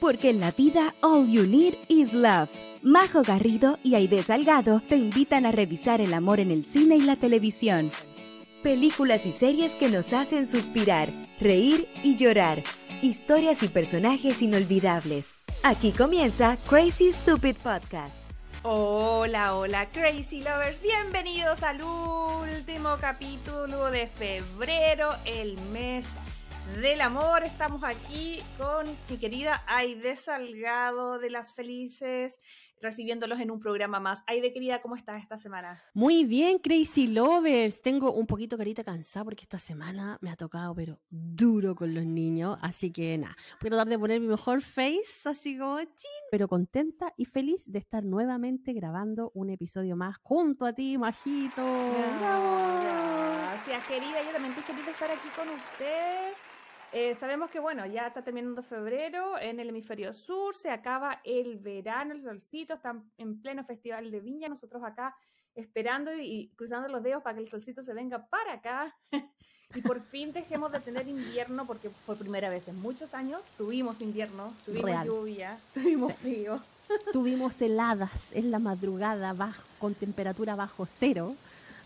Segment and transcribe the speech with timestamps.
[0.00, 2.48] porque en la vida all you need is love.
[2.82, 7.00] Majo Garrido y Aide Salgado te invitan a revisar el amor en el cine y
[7.00, 7.90] la televisión.
[8.62, 11.08] Películas y series que nos hacen suspirar,
[11.40, 12.62] reír y llorar.
[13.02, 15.36] Historias y personajes inolvidables.
[15.62, 18.24] Aquí comienza Crazy Stupid Podcast.
[18.62, 26.06] Hola, hola Crazy Lovers, bienvenidos al último capítulo de febrero, el mes
[26.74, 27.44] del amor.
[27.44, 32.40] Estamos aquí con mi querida Aide Salgado de Las Felices,
[32.82, 34.22] recibiéndolos en un programa más.
[34.26, 35.82] Aide, querida, ¿cómo estás esta semana?
[35.94, 37.80] Muy bien, Crazy Lovers.
[37.80, 42.04] Tengo un poquito carita cansada porque esta semana me ha tocado, pero duro con los
[42.04, 42.58] niños.
[42.60, 46.48] Así que nada, voy a tratar de poner mi mejor face, así como chin, pero
[46.48, 51.62] contenta y feliz de estar nuevamente grabando un episodio más junto a ti, Majito.
[52.80, 54.22] Gracias, querida.
[54.24, 56.45] Yo también estoy feliz de estar aquí con usted.
[56.98, 61.58] Eh, sabemos que, bueno, ya está terminando febrero en el hemisferio sur, se acaba el
[61.58, 65.14] verano, el solcito, están en pleno festival de viña, nosotros acá
[65.54, 68.96] esperando y, cruzando los dedos para que el solcito se venga para acá
[69.74, 74.00] y por fin dejemos de tener invierno porque por primera vez en muchos años tuvimos
[74.00, 76.62] invierno, tuvimos lluvia, tuvimos frío.
[77.12, 81.34] Tuvimos heladas en la madrugada bajo, con temperatura bajo cero.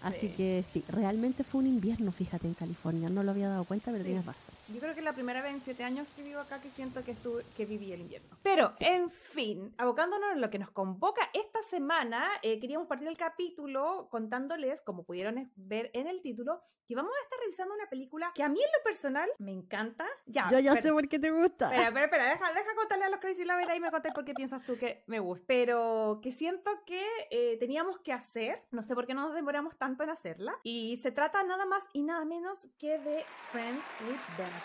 [0.02, 3.08] Así que sí, realmente fue un invierno, fíjate, en California.
[3.08, 4.59] No lo había dado cuenta, pero tienes razón.
[4.72, 7.04] Yo creo que es la primera vez en siete años que vivo acá que siento
[7.04, 8.36] que, estuve, que viví el invierno.
[8.42, 13.16] Pero, en fin, abocándonos en lo que nos convoca esta semana, eh, queríamos partir el
[13.16, 18.32] capítulo contándoles, como pudieron ver en el título, que vamos a estar revisando una película
[18.34, 20.04] que a mí en lo personal me encanta.
[20.26, 21.66] Ya, Yo ya sé por qué te gusta.
[21.66, 24.34] Espera, espera, espera, deja, deja contarle a los Crazy Lovers y me conté por qué
[24.34, 25.44] piensas tú que me gusta.
[25.46, 29.78] Pero que siento que eh, teníamos que hacer, no sé por qué no nos demoramos
[29.78, 30.58] tanto en hacerla.
[30.64, 34.59] Y se trata nada más y nada menos que de Friends with Benefits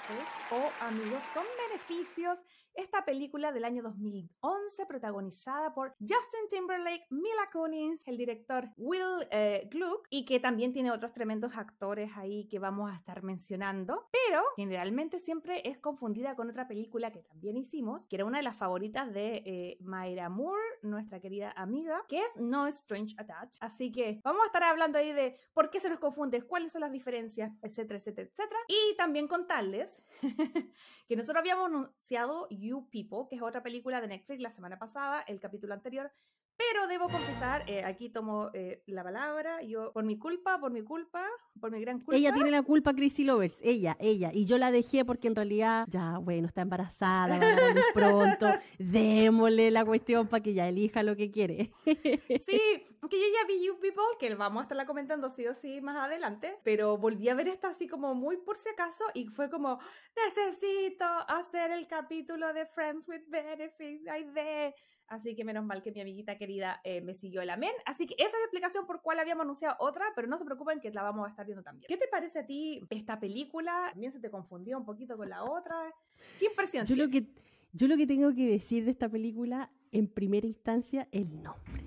[0.51, 2.39] o Amigos con Beneficios
[2.75, 9.67] esta película del año 2011 protagonizada por Justin Timberlake, Mila Kunis, el director Will eh,
[9.71, 14.43] Gluck y que también tiene otros tremendos actores ahí que vamos a estar mencionando, pero
[14.55, 18.57] generalmente siempre es confundida con otra película que también hicimos, que era una de las
[18.57, 23.57] favoritas de eh, Mayra Moore, nuestra querida amiga, que es No Strange Attached.
[23.61, 26.81] Así que vamos a estar hablando ahí de por qué se nos confunde, cuáles son
[26.81, 28.59] las diferencias, etcétera, etcétera, etcétera.
[28.67, 30.01] Y también contarles
[31.07, 35.21] que nosotros habíamos anunciado You People, que es otra película de Netflix la semana pasada,
[35.27, 36.11] el capítulo anterior,
[36.57, 40.83] pero debo confesar, eh, aquí tomo eh, la palabra, yo por mi culpa, por mi
[40.83, 41.25] culpa,
[41.59, 42.15] por mi gran culpa.
[42.15, 44.31] Ella tiene la culpa, Chrissy Lovers, ella, ella.
[44.33, 48.47] Y yo la dejé porque en realidad, ya, bueno, está embarazada, va a pronto,
[48.79, 51.71] démosle la cuestión para que ella elija lo que quiere.
[51.85, 52.61] sí,
[53.09, 55.97] que yo ya vi You People, que vamos a estarla comentando sí o sí más
[55.97, 59.79] adelante, pero volví a ver esta así como muy por si acaso y fue como,
[60.15, 64.75] necesito hacer el capítulo de Friends with Benefits, ay de
[65.07, 67.71] Así que menos mal que mi amiguita querida eh, me siguió el amén.
[67.85, 70.79] Así que esa es la explicación por cuál habíamos anunciado otra, pero no se preocupen
[70.79, 71.85] que la vamos a estar viendo también.
[71.87, 73.89] ¿Qué te parece a ti esta película?
[73.91, 75.93] ¿También se te confundió un poquito con la otra?
[76.39, 76.85] ¿Qué impresión?
[76.87, 77.27] Yo lo que,
[77.73, 81.83] yo lo que tengo que decir de esta película, en primera instancia, el nombre.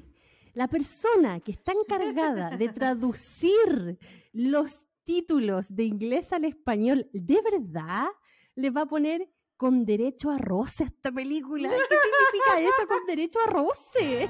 [0.54, 3.98] La persona que está encargada de traducir
[4.32, 8.08] los títulos de inglés al español, ¿de verdad
[8.54, 11.68] le va a poner con derecho a roce esta película.
[11.68, 14.28] ¿Qué significa eso con derecho a roce?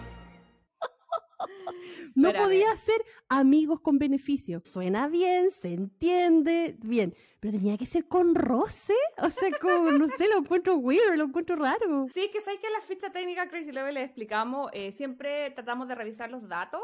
[2.15, 4.61] No podía ser amigos con beneficio.
[4.65, 8.95] Suena bien, se entiende bien, pero tenía que ser con roce.
[9.19, 12.09] O sea, con, no sé, lo encuentro weird, lo encuentro raro.
[12.13, 15.95] Sí, que sabes que la ficha técnica Crazy Level le explicamos, eh, siempre tratamos de
[15.95, 16.83] revisar los datos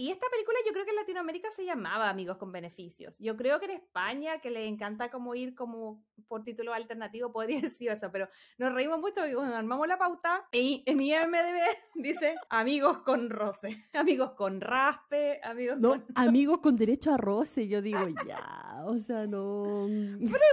[0.00, 3.18] y esta película yo creo que en Latinoamérica se llamaba Amigos con Beneficios.
[3.18, 7.60] Yo creo que en España, que le encanta como ir como por título alternativo, podría
[7.60, 12.34] decir eso, pero nos reímos mucho y cuando armamos la pauta y en IMDB dice
[12.48, 16.06] Amigos con roce, Amigos con raspe, Amigos no, con...
[16.14, 19.86] Amigos con derecho a roce, yo digo ya, o sea, no...
[19.86, 20.44] Pero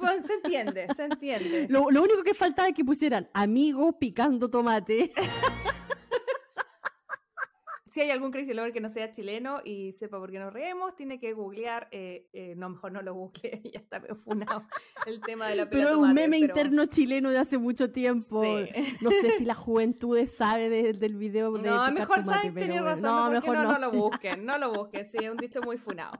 [0.00, 1.66] igual, se entiende, se entiende.
[1.68, 5.12] Lo, lo único que faltaba es que pusieran Amigos picando tomate.
[7.94, 10.96] Si hay algún crazy lover que no sea chileno y sepa por qué nos reemos,
[10.96, 14.64] tiene que googlear, eh, eh, no, mejor no lo google, ya está funado
[15.06, 18.42] el tema de la Pero es un meme interno chileno de hace mucho tiempo.
[19.00, 23.30] No sé si la juventud sabe del video de No, mejor sabes, tener razón, no,
[23.30, 26.18] mejor no, no, lo busquen, no lo busquen, sí, es un dicho muy funado.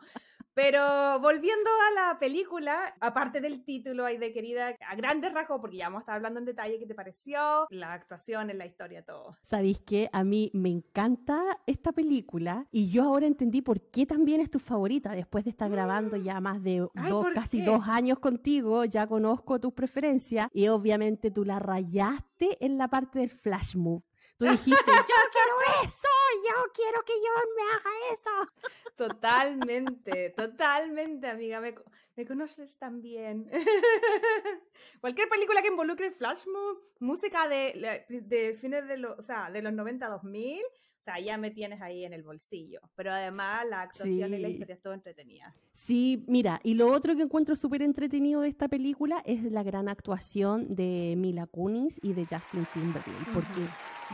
[0.55, 5.79] Pero volviendo a la película, aparte del título ahí de querida, a grandes rasgos, porque
[5.79, 9.05] ya vamos a estar hablando en detalle qué te pareció, la actuación, en la historia,
[9.05, 9.37] todo.
[9.43, 14.41] ¿Sabéis que a mí me encanta esta película y yo ahora entendí por qué también
[14.41, 17.65] es tu favorita después de estar grabando ya más de Ay, dos, ¿por casi qué?
[17.65, 23.19] dos años contigo, ya conozco tus preferencias y obviamente tú la rayaste en la parte
[23.19, 24.05] del flash move.
[24.39, 24.71] Tú dijiste,
[25.09, 26.09] yo quiero eso,
[26.47, 28.53] yo quiero que John me haga eso.
[28.97, 31.61] Totalmente, totalmente, amiga.
[31.61, 31.75] Me,
[32.17, 33.49] me conoces tan bien.
[35.01, 39.63] Cualquier película que involucre flash move, música de, de fines de los, o sea, de
[39.63, 42.81] los 90 a 2000, o sea, ya me tienes ahí en el bolsillo.
[42.97, 44.55] Pero además la actuación y la Sí.
[44.55, 45.55] historia es todo entretenida.
[45.73, 49.89] Sí, mira, y lo otro que encuentro súper entretenido de esta película es la gran
[49.89, 53.63] actuación de Mila Kunis y de Justin Timberlake, porque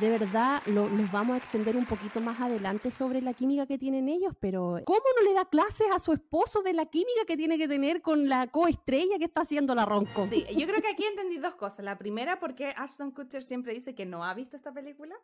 [0.01, 3.77] de verdad lo, nos vamos a extender un poquito más adelante sobre la química que
[3.77, 7.37] tienen ellos, pero ¿cómo no le da clases a su esposo de la química que
[7.37, 10.29] tiene que tener con la coestrella que está haciendo la ronco?
[10.31, 11.85] Sí, yo creo que aquí entendí dos cosas.
[11.85, 15.15] La primera, porque Ashton Kutcher siempre dice que no ha visto esta película.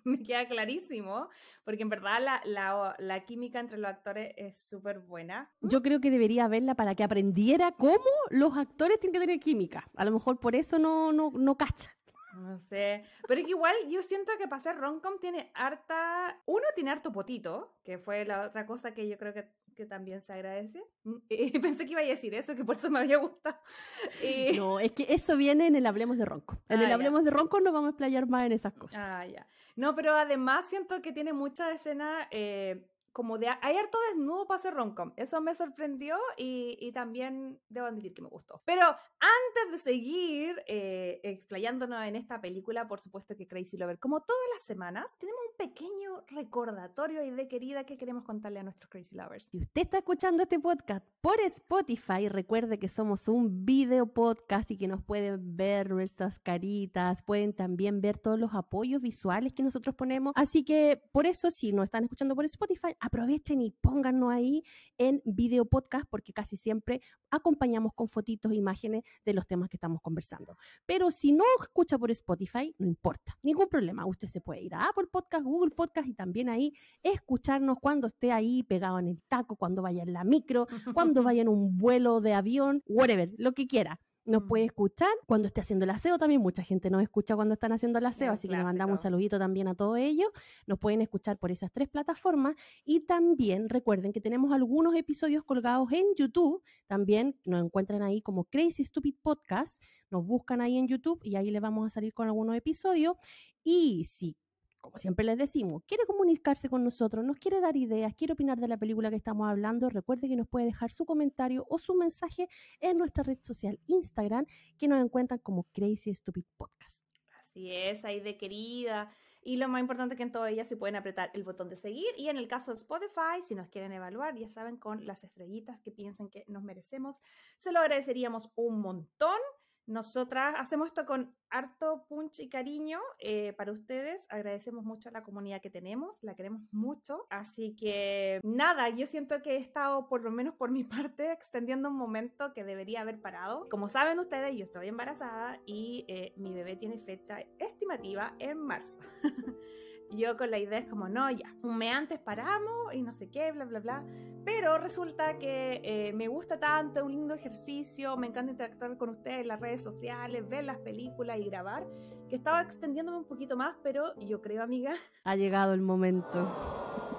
[0.04, 1.28] Me queda clarísimo,
[1.64, 5.50] porque en verdad la, la, la química entre los actores es súper buena.
[5.60, 9.88] Yo creo que debería verla para que aprendiera cómo los actores tienen que tener química.
[9.96, 11.90] A lo mejor por eso no, no, no cacha.
[12.36, 16.40] No sé, pero es que igual yo siento que para ser romcom tiene harta...
[16.46, 20.22] Uno tiene harto potito, que fue la otra cosa que yo creo que, que también
[20.22, 20.80] se agradece.
[21.02, 23.56] Mm, Y pensé que iba a decir eso, que por eso me había gustado.
[24.22, 26.56] Y- No, es que eso viene en el Hablemos de Ronco.
[26.68, 26.94] En Ah, el ya.
[26.94, 28.96] Hablemos de Ronco nos vamos a explayar más en esas cosas.
[29.02, 29.44] Ah, ya.
[29.80, 33.48] No, pero además siento que tiene mucha escena eh, como de...
[33.48, 35.12] Hay harto desnudo para hacer romcom.
[35.16, 38.62] Eso me sorprendió y, y también debo admitir que me gustó.
[38.64, 44.20] Pero antes de seguir eh, explayándonos en esta película, por supuesto que Crazy Lover, como
[44.22, 48.88] todas las semanas, tenemos un pequeño recordatorio y de querida que queremos contarle a nuestros
[48.88, 49.46] Crazy Lovers.
[49.46, 54.78] Si usted está escuchando este podcast por Spotify, recuerde que somos un video podcast y
[54.78, 59.94] que nos pueden ver nuestras caritas, pueden también ver todos los apoyos visuales que nosotros
[59.94, 60.32] ponemos.
[60.36, 64.62] Así que por eso, si nos están escuchando por Spotify, aprovechen y póngannos ahí
[64.98, 67.00] en video podcast porque casi siempre
[67.30, 70.56] acompañamos con fotitos, imágenes de los temas que estamos conversando.
[70.86, 74.06] Pero si no escucha por Spotify, no importa, ningún problema.
[74.06, 78.32] Usted se puede ir a Apple Podcast, Google Podcast y también ahí escucharnos cuando esté
[78.32, 82.20] ahí pegado en el taco, cuando vaya en la micro, cuando vaya en un vuelo
[82.20, 84.00] de avión, whatever, lo que quiera.
[84.26, 84.66] Nos puede Mm.
[84.66, 86.40] escuchar cuando esté haciendo el aseo también.
[86.40, 89.38] Mucha gente nos escucha cuando están haciendo el aseo, así que le mandamos un saludito
[89.38, 90.28] también a todos ellos.
[90.66, 95.90] Nos pueden escuchar por esas tres plataformas y también recuerden que tenemos algunos episodios colgados
[95.92, 96.62] en YouTube.
[96.86, 99.80] También nos encuentran ahí como Crazy Stupid Podcast.
[100.10, 103.16] Nos buscan ahí en YouTube y ahí les vamos a salir con algunos episodios.
[103.64, 104.36] Y si
[104.80, 108.68] como siempre les decimos, quiere comunicarse con nosotros, nos quiere dar ideas, quiere opinar de
[108.68, 112.48] la película que estamos hablando, recuerde que nos puede dejar su comentario o su mensaje
[112.80, 114.46] en nuestra red social Instagram,
[114.78, 117.00] que nos encuentran como Crazy Stupid Podcast.
[117.38, 119.10] Así es, ahí de querida.
[119.42, 122.12] Y lo más importante que en todas ellas se pueden apretar el botón de seguir.
[122.16, 125.80] Y en el caso de Spotify, si nos quieren evaluar, ya saben, con las estrellitas
[125.80, 127.20] que piensen que nos merecemos,
[127.58, 129.38] se lo agradeceríamos un montón.
[129.86, 134.24] Nosotras hacemos esto con harto punch y cariño eh, para ustedes.
[134.28, 137.26] Agradecemos mucho a la comunidad que tenemos, la queremos mucho.
[137.30, 140.84] Así que nada, yo siento que he estado, por lo menos por mi
[141.14, 143.68] parte, extendiendo un momento que debería haber parado.
[143.68, 149.00] Como saben ustedes, yo estoy embarazada y eh, mi bebé tiene fecha estimativa en marzo.
[150.10, 151.54] yo con la idea es como, no, ya,
[151.92, 154.04] antes paramos y no sé qué, bla, bla, bla.
[154.44, 159.40] Pero resulta que eh, me gusta tanto, un lindo ejercicio, me encanta interactuar con ustedes
[159.40, 161.86] en las redes sociales, ver las películas y grabar,
[162.28, 166.48] que estaba extendiéndome un poquito más, pero yo creo, amiga, Ha llegado el momento.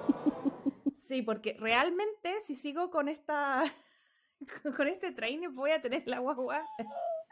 [1.08, 3.62] sí, porque realmente si sigo con esta...
[4.76, 6.60] Con este training voy a tener la guagua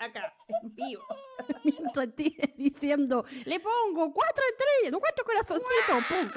[0.00, 1.02] acá, en vivo.
[1.64, 2.08] Mientras
[2.56, 6.30] diciendo, le pongo cuatro estrellas, cuatro corazoncitos, ¡pum!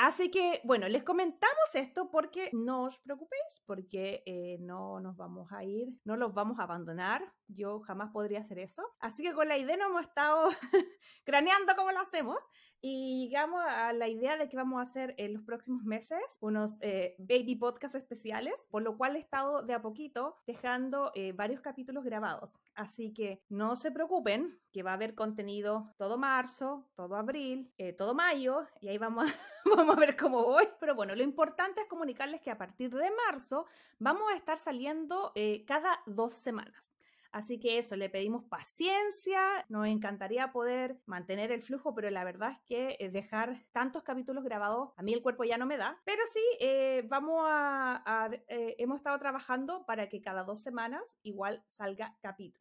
[0.00, 5.52] Así que, bueno, les comentamos esto porque no os preocupéis, porque eh, no nos vamos
[5.52, 7.22] a ir, no los vamos a abandonar.
[7.48, 8.82] Yo jamás podría hacer eso.
[8.98, 10.48] Así que con la idea nos hemos estado
[11.26, 12.38] craneando cómo lo hacemos
[12.80, 16.78] y llegamos a la idea de que vamos a hacer en los próximos meses unos
[16.80, 21.60] eh, baby podcast especiales, por lo cual he estado de a poquito dejando eh, varios
[21.60, 22.58] capítulos grabados.
[22.74, 28.14] Así que no se preocupen, que va a haber contenido todo marzo, todo abril, todo
[28.14, 29.34] mayo, y ahí vamos a,
[29.92, 30.68] a ver cómo voy.
[30.78, 33.66] Pero bueno, lo importante es comunicarles que a partir de marzo
[33.98, 36.94] vamos a estar saliendo eh, cada dos semanas.
[37.32, 42.52] Así que eso, le pedimos paciencia, nos encantaría poder mantener el flujo, pero la verdad
[42.52, 46.00] es que eh, dejar tantos capítulos grabados, a mí el cuerpo ya no me da,
[46.04, 51.62] pero sí, eh, vamos a, eh, hemos estado trabajando para que cada dos semanas igual
[51.68, 52.59] salga capítulo.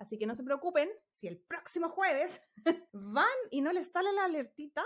[0.00, 2.40] Así que no se preocupen, si el próximo jueves
[2.92, 4.82] van y no les sale la alertita,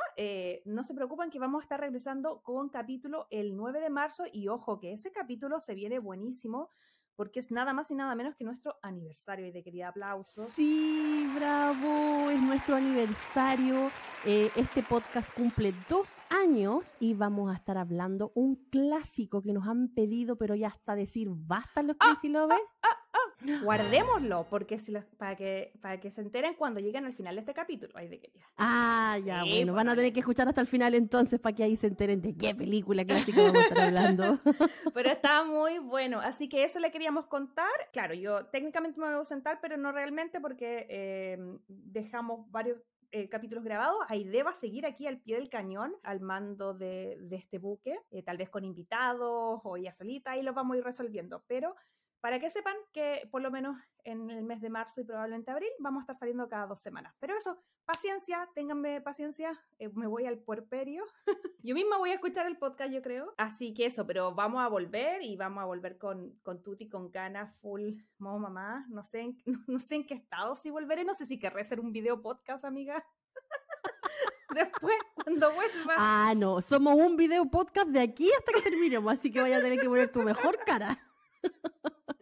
[0.65, 4.49] no se preocupen que vamos a estar regresando con capítulo el 9 de marzo y
[4.49, 6.69] ojo que ese capítulo se viene buenísimo
[7.17, 10.53] porque es nada más y nada menos que nuestro aniversario y de querida aplausos.
[10.55, 13.91] Sí, bravo, es nuestro aniversario.
[14.25, 19.69] Eh, este podcast cumple dos años y vamos a estar hablando un clásico que nos
[19.69, 22.61] han pedido, pero ya hasta decir basta los ah, Crazy Lovers.
[22.83, 23.04] Ah, ah,
[23.65, 27.55] Guardémoslo, porque si para, que, para que se enteren cuando lleguen al final de este
[27.55, 27.93] capítulo.
[27.95, 30.95] Ay, de qué Ah, ya, bueno, pues, van a tener que escuchar hasta el final
[30.95, 34.41] entonces para que ahí se enteren de qué película clásica vamos a estar hablando.
[34.95, 37.71] pero está muy bueno, así que eso le queríamos contar.
[37.93, 42.79] Claro, yo técnicamente me voy a ausentar, pero no realmente porque eh, dejamos varios
[43.17, 47.17] eh, capítulos grabados, Aide va a seguir aquí al pie del cañón, al mando de,
[47.21, 50.79] de este buque, eh, tal vez con invitados o ella solita, y lo vamos a
[50.79, 51.45] ir resolviendo.
[51.47, 51.77] Pero
[52.25, 55.69] para que sepan que por lo menos en el mes de marzo y probablemente abril
[55.79, 57.15] vamos a estar saliendo cada dos semanas.
[57.21, 61.05] Pero eso, paciencia, ténganme paciencia, eh, me voy al puerperio.
[61.63, 63.35] yo misma voy a escuchar el podcast, yo creo.
[63.37, 67.11] Así que eso, pero vamos a volver y vamos a volver con, con Tuti, con
[67.11, 68.87] ganas, full, modo mamá.
[68.89, 72.65] No sé, en, qué estado si volveré, no sé si querré hacer un video podcast,
[72.65, 73.05] amiga.
[74.55, 75.95] Después, cuando vuelva.
[75.99, 79.61] Ah, no, somos un video podcast de aquí hasta que terminemos, así que vaya a
[79.61, 80.99] tener que poner tu mejor cara.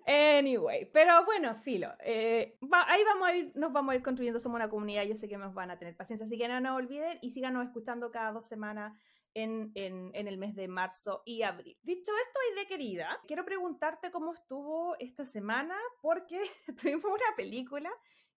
[0.05, 1.89] Anyway, pero bueno, filo.
[2.01, 5.29] Eh, ahí vamos a ir, nos vamos a ir construyendo, somos una comunidad, yo sé
[5.29, 8.33] que nos van a tener paciencia, así que no nos olviden y síganos escuchando cada
[8.33, 8.93] dos semanas
[9.35, 11.79] en, el mes de marzo y abril.
[11.83, 16.39] Dicho esto, y de querida, quiero preguntarte cómo estuvo esta semana, porque
[16.83, 17.91] tuvimos una película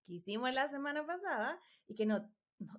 [0.06, 2.30] que hicimos la semana pasada y que no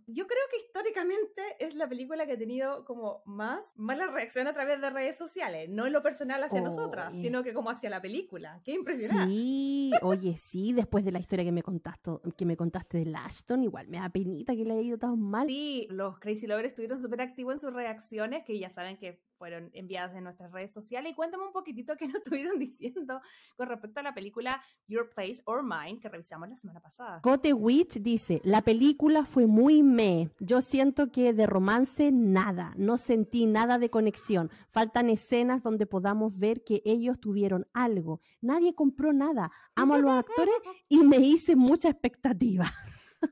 [0.07, 4.55] yo creo que históricamente es la película que ha tenido como más mala reacción a
[4.55, 8.01] través de redes sociales, no en lo personal hacia nosotras, sino que como hacia la
[8.01, 8.61] película.
[8.65, 9.31] Qué impresionante.
[9.31, 13.65] Sí, oye, sí, después de la historia que me contaste, que me contaste de Ashton,
[13.65, 15.47] igual me da penita que le haya ido tan mal.
[15.47, 19.71] Sí, los Crazy Lovers estuvieron súper activos en sus reacciones, que ya saben que fueron
[19.73, 21.13] enviadas en nuestras redes sociales.
[21.13, 23.21] Y cuéntame un poquitito qué nos estuvieron diciendo
[23.57, 27.21] con respecto a la película Your Place or Mine que revisamos la semana pasada.
[27.23, 30.31] Cote Witch dice, la película fue muy me.
[30.41, 34.51] Yo siento que de romance nada, no sentí nada de conexión.
[34.71, 38.21] Faltan escenas donde podamos ver que ellos tuvieron algo.
[38.41, 39.51] Nadie compró nada.
[39.75, 40.55] Amo a los actores
[40.89, 42.73] y me hice mucha expectativa.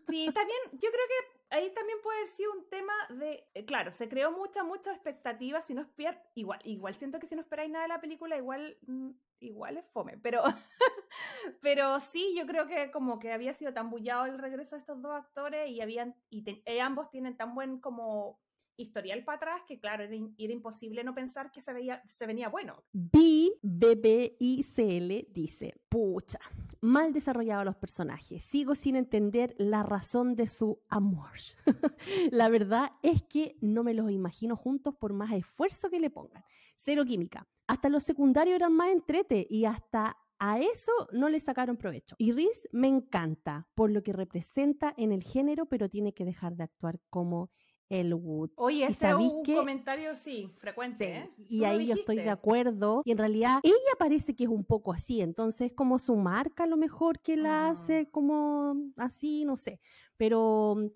[0.08, 3.92] Sí, también yo creo que ahí también puede haber sido un tema de, eh, claro,
[3.92, 7.70] se creó mucha, mucha expectativa, si no esperáis, igual, igual siento que si no esperáis
[7.70, 10.42] nada de la película, igual, mm, igual es fome, pero,
[11.62, 15.00] pero sí, yo creo que como que había sido tan bullado el regreso de estos
[15.00, 18.40] dos actores y habían, y, y ambos tienen tan buen como
[18.76, 20.14] historial para atrás que, claro, era,
[20.52, 22.82] imposible no pensar que se, veía, se venía bueno.
[22.92, 26.38] B, BBICL dice, pucha,
[26.80, 31.38] mal desarrollados los personajes, sigo sin entender la razón de su amor.
[32.30, 36.44] la verdad es que no me los imagino juntos por más esfuerzo que le pongan.
[36.76, 37.46] Cero química.
[37.66, 42.16] Hasta los secundarios eran más entrete y hasta a eso no le sacaron provecho.
[42.18, 46.56] Y Riz me encanta por lo que representa en el género, pero tiene que dejar
[46.56, 47.50] de actuar como
[47.88, 48.50] Elwood.
[48.56, 51.16] Oye, ese es un comentario, sí, frecuente.
[51.16, 51.30] ¿eh?
[51.48, 53.02] Y ahí yo estoy de acuerdo.
[53.04, 56.66] Y en realidad ella parece que es un poco así, entonces como su marca a
[56.66, 58.10] lo mejor que la hace ah.
[58.10, 59.80] como así, no sé.
[60.16, 60.86] Pero mm,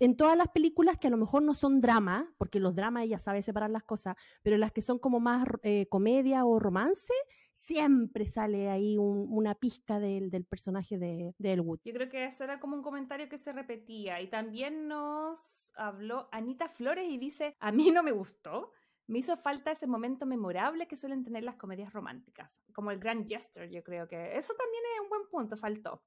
[0.00, 3.18] en todas las películas que a lo mejor no son drama, porque los dramas ella
[3.18, 7.12] sabe separar las cosas, pero las que son como más eh, comedia o romance,
[7.54, 11.80] siempre sale ahí una pizca del, del personaje de, de, Elwood.
[11.84, 14.22] Yo creo que eso era como un comentario que se repetía.
[14.22, 18.72] Y también nos habló Anita Flores y dice, a mí no me gustó.
[19.06, 23.26] Me hizo falta ese momento memorable que suelen tener las comedias románticas, como el grand
[23.26, 26.02] gesture, yo creo que eso también es un buen punto, faltó.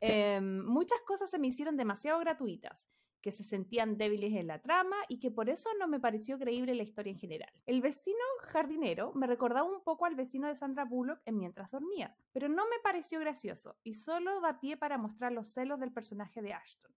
[0.00, 2.88] Em, muchas cosas se me hicieron demasiado gratuitas
[3.20, 6.74] que se sentían débiles en la trama y que por eso no me pareció creíble
[6.74, 7.52] la historia en general.
[7.66, 12.26] El vecino jardinero me recordaba un poco al vecino de Sandra Bullock en Mientras dormías,
[12.32, 16.40] pero no me pareció gracioso y solo da pie para mostrar los celos del personaje
[16.40, 16.92] de Ashton.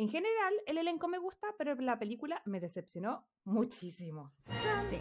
[0.00, 4.32] En general, el elenco me gusta, pero la película me decepcionó muchísimo.
[4.88, 4.98] Sí,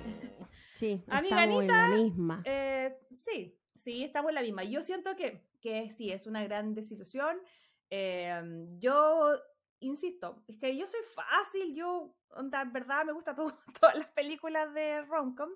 [0.75, 2.43] sí estamos en la misma.
[2.43, 4.65] Eh, sí, sí, estamos en la misma.
[4.65, 7.37] Yo siento que, que sí, es una gran desilusión.
[7.89, 8.41] Eh,
[8.77, 9.31] yo
[9.79, 13.37] insisto, es que yo soy fácil, yo, en verdad, me gustan
[13.79, 15.49] todas las películas de romcom,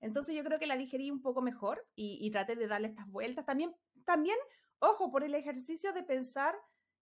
[0.00, 3.46] entonces yo creo que la digerí un poco mejor y, traté de darle estas vueltas.
[3.46, 4.38] También, también,
[4.80, 6.54] Ojo, por el ejercicio de pensar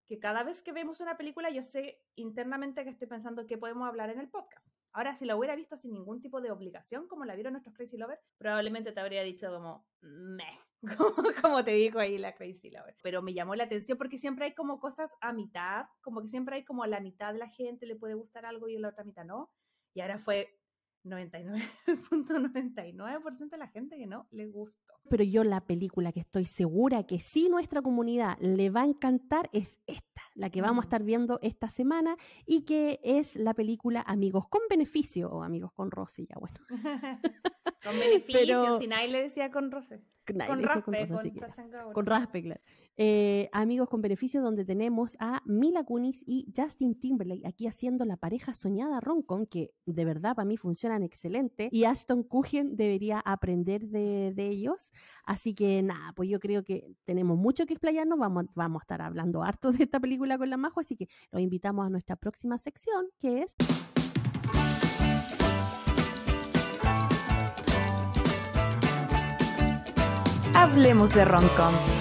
[0.06, 3.88] que cada vez que vemos una película yo sé internamente que estoy pensando qué podemos
[3.88, 4.66] hablar en el podcast.
[4.92, 7.98] Ahora, si la hubiera visto sin ningún tipo de obligación, como la vieron nuestros Crazy
[7.98, 10.58] Lovers, probablemente te habría dicho como, meh,
[11.42, 12.96] como, te dijo ahí la Crazy Lover.
[13.02, 16.56] Pero me llamó la atención porque siempre hay como cosas a mitad, como que siempre
[16.56, 18.88] hay como a la mitad de la gente le puede gustar algo y a la
[18.88, 19.50] otra mitad no.
[19.92, 20.58] Y ahora fue
[21.06, 21.86] 99.99%
[23.50, 24.94] de la gente que no le gustó.
[25.08, 29.48] Pero yo la película que estoy segura que sí nuestra comunidad le va a encantar
[29.52, 34.02] es esta, la que vamos a estar viendo esta semana y que es la película
[34.06, 36.58] Amigos con Beneficio o Amigos con Rosy, ya bueno.
[37.82, 39.96] con beneficio, si nadie le decía con Rosy.
[40.26, 41.06] con, raspe,
[41.92, 42.60] con, raspe, claro.
[42.98, 48.16] Eh, amigos con beneficio, donde tenemos a Mila Kunis y Justin Timberlake aquí haciendo la
[48.16, 51.68] pareja soñada Roncon, que de verdad para mí funcionan excelente.
[51.72, 54.90] Y Ashton Kutcher debería aprender de, ellos.
[55.24, 58.18] Así que nada, pues yo creo que tenemos mucho que explayarnos.
[58.18, 61.42] Vamos, vamos a estar hablando harto de esta película con la Majo, así que los
[61.42, 63.54] invitamos a nuestra próxima sección, que es.
[70.54, 71.95] Hablemos de Roncon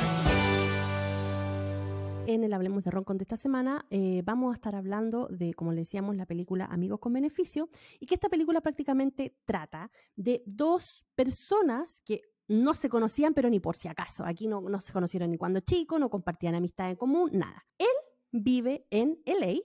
[2.36, 5.72] en el Hablemos de Roncon de esta semana eh, vamos a estar hablando de, como
[5.72, 11.06] le decíamos, la película Amigos con Beneficio y que esta película prácticamente trata de dos
[11.16, 14.26] personas que no se conocían, pero ni por si acaso.
[14.26, 17.66] Aquí no, no se conocieron ni cuando chicos, no compartían amistad en común, nada.
[17.78, 17.88] Él
[18.32, 19.62] vive en LA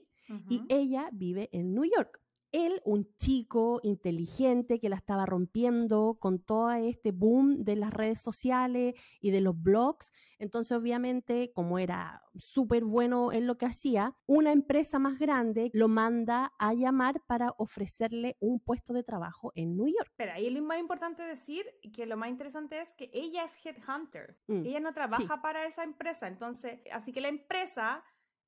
[0.49, 2.20] y ella vive en New York
[2.51, 8.21] él, un chico inteligente que la estaba rompiendo con todo este boom de las redes
[8.21, 10.11] sociales y de los blogs.
[10.39, 15.87] Entonces, obviamente, como era súper bueno en lo que hacía, una empresa más grande lo
[15.87, 20.11] manda a llamar para ofrecerle un puesto de trabajo en New York.
[20.17, 24.37] Pero ahí lo más importante decir, que lo más interesante es que ella es headhunter.
[24.47, 26.27] Mm, ella no trabaja para esa empresa.
[26.27, 28.03] Entonces, así que la empresa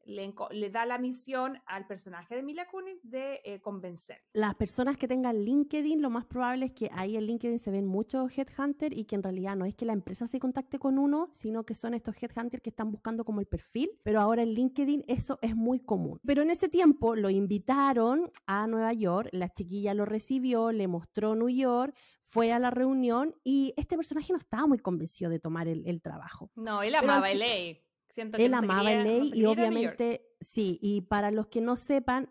[0.06, 4.18] le, da la misión al personaje de Mila Kunis de eh, convencer.
[4.34, 7.86] Las personas que tengan LinkedIn, lo más probable es que ahí en LinkedIn se ven
[7.86, 11.30] muchos headhunters y que en realidad no es que la empresa se contacte con uno,
[11.32, 15.06] sino que son estos headhunters que están buscando como el perfil, pero ahora en LinkedIn
[15.08, 16.20] eso es muy común.
[16.26, 21.36] Pero en ese tiempo lo invitaron a Nueva York, la chiquilla lo recibió, le mostró
[21.36, 25.68] New York, fue a la reunión y este personaje no estaba muy convencido de tomar
[25.68, 26.50] el, trabajo.
[26.56, 27.30] No, él amaba
[28.22, 32.30] el LA él amaba LA y obviamente, sí, y para los que no sepan,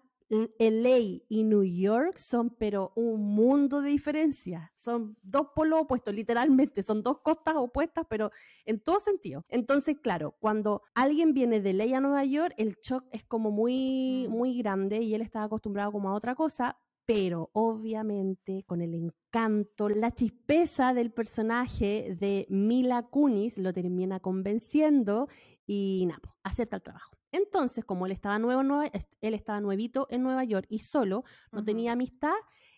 [0.58, 4.72] LA y New York son pero un mundo de diferencia.
[4.76, 8.30] Son dos polos opuestos, literalmente, son dos costas opuestas, pero
[8.64, 9.44] en todo sentido.
[9.48, 14.26] Entonces, claro, cuando alguien viene de LA a Nueva York, el shock es como muy,
[14.30, 19.88] muy grande y él estaba acostumbrado como a otra cosa, pero obviamente con el encanto,
[19.88, 25.28] la chispeza del personaje de Mila Kunis lo termina convenciendo
[25.66, 27.16] y nada, acepta el trabajo.
[27.30, 31.92] Entonces, como él estaba nuevo, él estaba nuevito en Nueva York y solo, no tenía
[31.92, 32.34] amistad,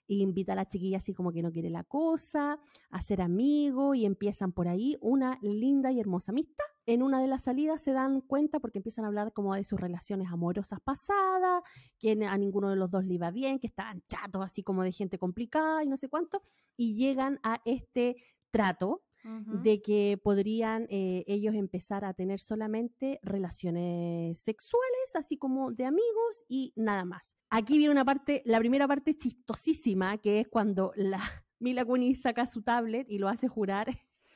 [0.07, 4.05] invita a la chiquilla así como que no quiere la cosa, a ser amigo y
[4.05, 6.65] empiezan por ahí una linda y hermosa amistad.
[6.87, 9.81] En una de las salidas se dan cuenta porque empiezan a hablar como de sus
[9.81, 11.63] relaciones amorosas pasadas,
[11.99, 14.93] que a ninguno de los dos le iba bien, que estaban chatos así como de
[14.93, 16.43] gente complicada y no sé cuánto,
[16.77, 18.17] y llegan a este
[18.51, 25.87] trato de que podrían eh, ellos empezar a tener solamente relaciones sexuales, así como de
[25.87, 27.37] amigos y nada más.
[27.49, 31.21] Aquí viene una parte, la primera parte chistosísima, que es cuando la
[31.59, 33.89] Mila Kunis saca su tablet y lo hace jurar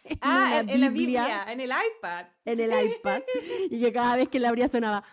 [0.22, 2.26] ah, en, la Biblia, en el iPad.
[2.44, 3.22] En el iPad.
[3.70, 5.04] Y que cada vez que la abría sonaba.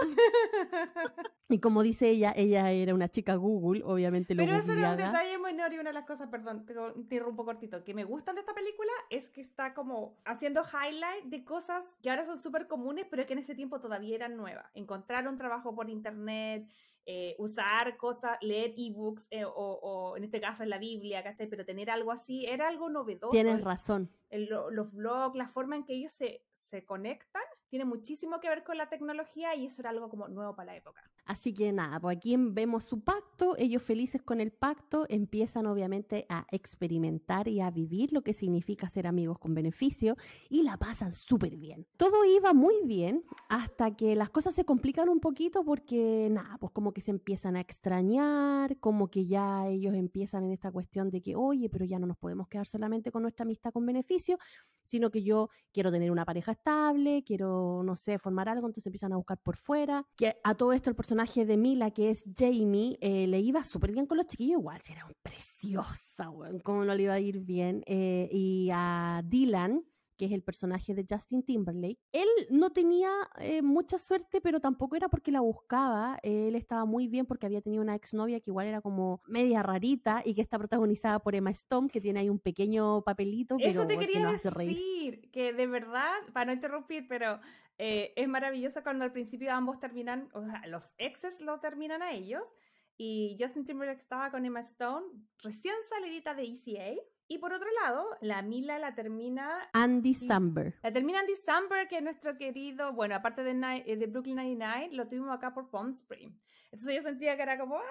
[1.48, 4.96] y como dice ella, ella era una chica Google, obviamente lo Pero eso era un
[4.96, 8.42] detalle menor y una de las cosas, perdón, te interrumpo cortito, que me gustan de
[8.42, 13.06] esta película es que está como haciendo highlight de cosas que ahora son súper comunes,
[13.10, 14.66] pero que en ese tiempo todavía eran nuevas.
[14.74, 16.68] Encontrar un trabajo por internet,
[17.06, 21.46] eh, usar cosas, leer ebooks eh, o, en este caso en la Biblia, ¿cachai?
[21.48, 23.30] Pero tener algo así era algo novedoso.
[23.30, 24.10] Tienes razón.
[24.30, 27.42] los blogs, la forma en que ellos se, se conectan,
[27.74, 30.76] tiene muchísimo que ver con la tecnología y eso era algo como nuevo para la
[30.76, 31.02] época.
[31.24, 36.24] Así que nada, pues aquí vemos su pacto, ellos felices con el pacto, empiezan obviamente
[36.28, 40.16] a experimentar y a vivir lo que significa ser amigos con beneficio
[40.48, 41.84] y la pasan súper bien.
[41.96, 46.72] Todo iba muy bien hasta que las cosas se complican un poquito porque nada, pues
[46.72, 51.22] como que se empiezan a extrañar, como que ya ellos empiezan en esta cuestión de
[51.22, 54.38] que, oye, pero ya no nos podemos quedar solamente con nuestra amistad con beneficio,
[54.80, 59.12] sino que yo quiero tener una pareja estable, quiero, no sé, formar algo, entonces empiezan
[59.12, 62.98] a buscar por fuera, que a todo esto el personaje de Mila, que es Jamie,
[63.00, 66.84] eh, le iba súper bien con los chiquillos, igual, si era un preciosa, weón, cómo
[66.84, 69.82] no le iba a ir bien, eh, y a Dylan,
[70.16, 71.98] que es el personaje de Justin Timberlake.
[72.12, 76.18] Él no tenía eh, mucha suerte, pero tampoco era porque la buscaba.
[76.22, 80.22] Él estaba muy bien porque había tenido una exnovia que igual era como media rarita
[80.24, 83.56] y que está protagonizada por Emma Stone, que tiene ahí un pequeño papelito.
[83.58, 84.76] Eso pero, te que quería hace reír.
[84.76, 87.40] decir, que de verdad, para no interrumpir, pero
[87.78, 92.12] eh, es maravilloso cuando al principio ambos terminan, o sea, los exes lo terminan a
[92.12, 92.54] ellos.
[92.96, 95.06] Y Justin Timberlake estaba con Emma Stone,
[95.42, 97.00] recién salidita de ECA.
[97.26, 100.12] Y por otro lado, la Mila la termina Andy.
[100.14, 100.74] Samberg.
[100.82, 103.52] La termina Andy Samberg, que es nuestro querido, bueno, aparte de,
[103.86, 106.32] eh, de Brooklyn 99, lo tuvimos acá por Palm Spring.
[106.70, 107.82] Entonces yo sentía que era como, ah,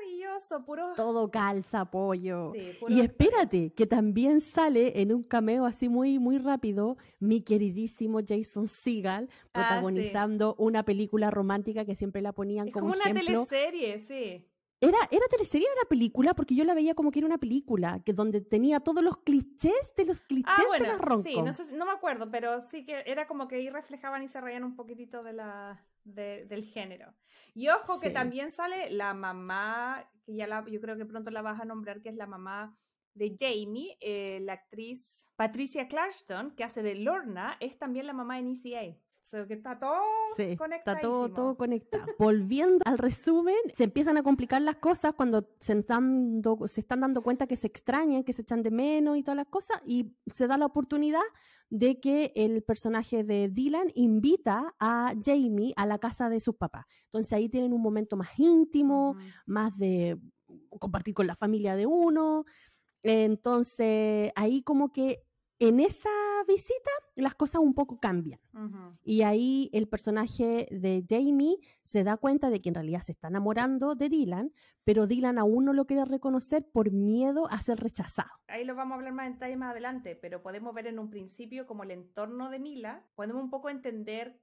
[0.00, 0.92] maravilloso, puro...
[0.94, 2.52] Todo calza, pollo.
[2.54, 7.42] Sí, puro Y espérate, que también sale en un cameo así muy, muy rápido mi
[7.42, 12.94] queridísimo Jason Segel Ah, protagonizando una película romántica que siempre la ponían Es como, como
[13.00, 13.46] una ejemplo.
[13.46, 14.46] teleserie, sí.
[14.80, 16.32] ¿Era, ¿Era teleserie era película?
[16.34, 19.92] Porque yo la veía como que era una película, que donde tenía todos los clichés
[19.96, 22.30] de los clichés Ah, de bueno, las rom sí, no, sé si- no me acuerdo,
[22.30, 25.86] pero sí que era como que ahí reflejaban y se reían un poquitito de la,
[26.04, 27.12] de- del género.
[27.54, 31.42] Y ojo que también sale la mamá, que ya la, yo creo que pronto la
[31.42, 32.74] vas a nombrar, que es la mamá
[33.12, 38.38] de Jamie, eh, la actriz Patricia Clarkston, que hace de Lorna, es también la mamá
[38.38, 38.96] en ECA.
[39.30, 40.02] Que está todo
[40.36, 42.04] Sí, está todo, todo conectado.
[42.18, 47.00] Volviendo al resumen, se empiezan a complicar las cosas cuando se están, dando, se están
[47.00, 50.16] dando cuenta que se extrañan, que se echan de menos y todas las cosas, y
[50.32, 51.22] se da la oportunidad
[51.68, 56.86] de que el personaje de Dylan invita a Jamie a la casa de sus papás.
[57.04, 59.20] Entonces ahí tienen un momento más íntimo, Ujú.
[59.46, 60.18] más de
[60.80, 62.44] compartir con la familia de uno.
[63.04, 65.22] Entonces ahí como que
[65.60, 66.10] en esa
[66.48, 68.40] visita las cosas un poco cambian.
[69.04, 73.28] Y ahí el personaje de Jamie se da cuenta de que en realidad se está
[73.28, 74.52] enamorando de Dylan,
[74.84, 78.30] pero Dylan aún no lo quiere reconocer por miedo a ser rechazado.
[78.48, 81.10] Ahí lo vamos a hablar más en detalle más adelante, pero podemos ver en un
[81.10, 84.40] principio como el entorno de Mila, podemos un poco entender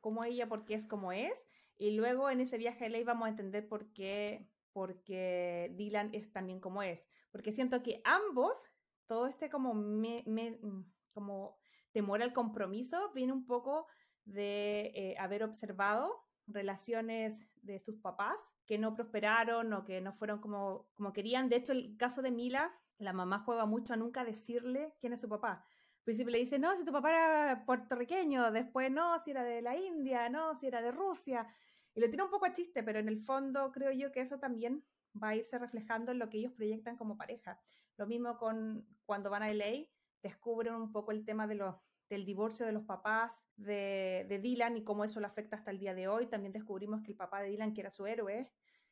[0.00, 1.46] cómo ella, por qué es como es,
[1.78, 6.32] y luego en ese viaje a LA vamos a entender por qué, porque Dylan es
[6.32, 8.58] también como es, porque siento que ambos,
[9.06, 11.56] todo este como, me- me- mm, como
[11.92, 13.86] temor al compromiso, viene un poco
[14.24, 16.12] de eh, haber observado
[16.46, 21.48] relaciones de sus papás que no prosperaron o que no fueron como, como querían.
[21.48, 25.20] De hecho, el caso de Mila, la mamá juega mucho a nunca decirle quién es
[25.20, 25.64] su papá.
[25.98, 29.62] Al principio le dice, no, si tu papá era puertorriqueño, después no, si era de
[29.62, 31.48] la India, no, si era de Rusia.
[31.94, 34.38] Y lo tira un poco a chiste, pero en el fondo creo yo que eso
[34.38, 34.84] también
[35.20, 37.60] va a irse reflejando en lo que ellos proyectan como pareja.
[37.96, 39.86] Lo mismo con cuando van a LA,
[40.22, 41.74] descubren un poco el tema de los,
[42.08, 45.78] del divorcio de los papás de, de Dylan y cómo eso lo afecta hasta el
[45.78, 46.26] día de hoy.
[46.26, 48.50] También descubrimos que el papá de Dylan, que era su héroe,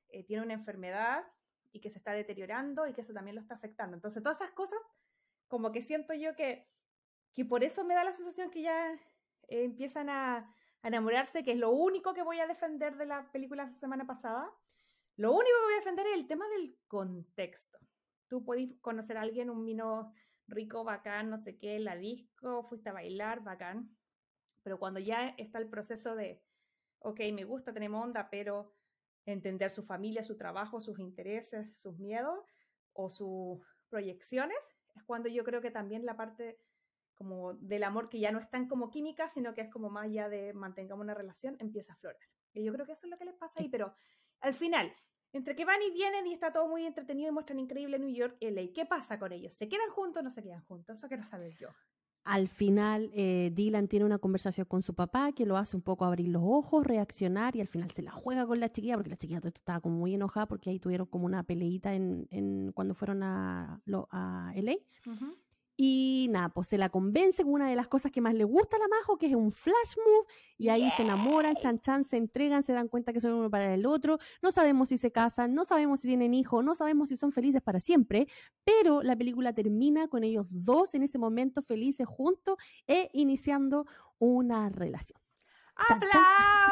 [0.09, 1.25] eh, tiene una enfermedad
[1.73, 3.97] y que se está deteriorando y que eso también lo está afectando.
[3.97, 4.79] Entonces, todas esas cosas,
[5.49, 6.69] como que siento yo que,
[7.35, 8.93] que por eso me da la sensación que ya
[9.49, 10.37] eh, empiezan a,
[10.83, 14.07] a enamorarse, que es lo único que voy a defender de la película la semana
[14.07, 14.51] pasada.
[15.17, 17.79] Lo único que voy a defender es el tema del contexto.
[18.29, 20.13] Tú podés conocer a alguien, un vino
[20.47, 23.97] rico, bacán, no sé qué, la disco, fuiste a bailar, bacán.
[24.63, 26.43] Pero cuando ya está el proceso de,
[27.01, 28.73] ok, me gusta, tenemos onda, pero
[29.27, 32.45] entender su familia, su trabajo, sus intereses, sus miedos
[32.93, 34.59] o sus proyecciones,
[34.95, 36.61] es cuando yo creo que también la parte
[37.15, 40.11] como del amor que ya no es tan como química, sino que es como más
[40.11, 42.21] ya de mantengamos una relación, empieza a florar.
[42.53, 43.95] Y yo creo que eso es lo que les pasa ahí, pero
[44.41, 44.93] al final,
[45.35, 48.37] entre que van y vienen y está todo muy entretenido y muestran increíble New York
[48.41, 49.53] y LA, ¿qué pasa con ellos?
[49.53, 50.97] ¿Se quedan juntos o no se quedan juntos?
[50.97, 51.69] Eso quiero saber yo.
[52.27, 56.07] Al final, eh, Dylan tiene una conversación con su papá que lo hace un poco
[56.07, 59.17] abrir los ojos, reaccionar y al final se la juega con la chiquilla porque la
[59.19, 62.73] chiquilla todo esto estaba como muy enojada porque ahí tuvieron como una peleita en, en-
[62.73, 64.77] cuando fueron a, lo- a LA.
[65.77, 68.77] Y nada, pues se la convence con una de las cosas que más le gusta
[68.77, 72.17] a la Majo, que es un flash move, y ahí se enamoran, chan chan, se
[72.17, 75.53] entregan, se dan cuenta que son uno para el otro, no sabemos si se casan,
[75.53, 78.29] no sabemos si tienen hijos, no sabemos si son felices para siempre,
[78.63, 82.57] pero la película termina con ellos dos en ese momento felices juntos
[82.87, 83.87] e iniciando
[84.19, 85.21] una relación.
[85.89, 86.23] Chan, chan.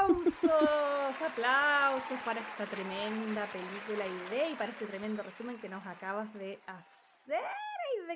[0.04, 0.44] ¡Aplausos!
[1.28, 6.32] ¡Aplausos para esta tremenda película y de y para este tremendo resumen que nos acabas
[6.34, 7.40] de hacer,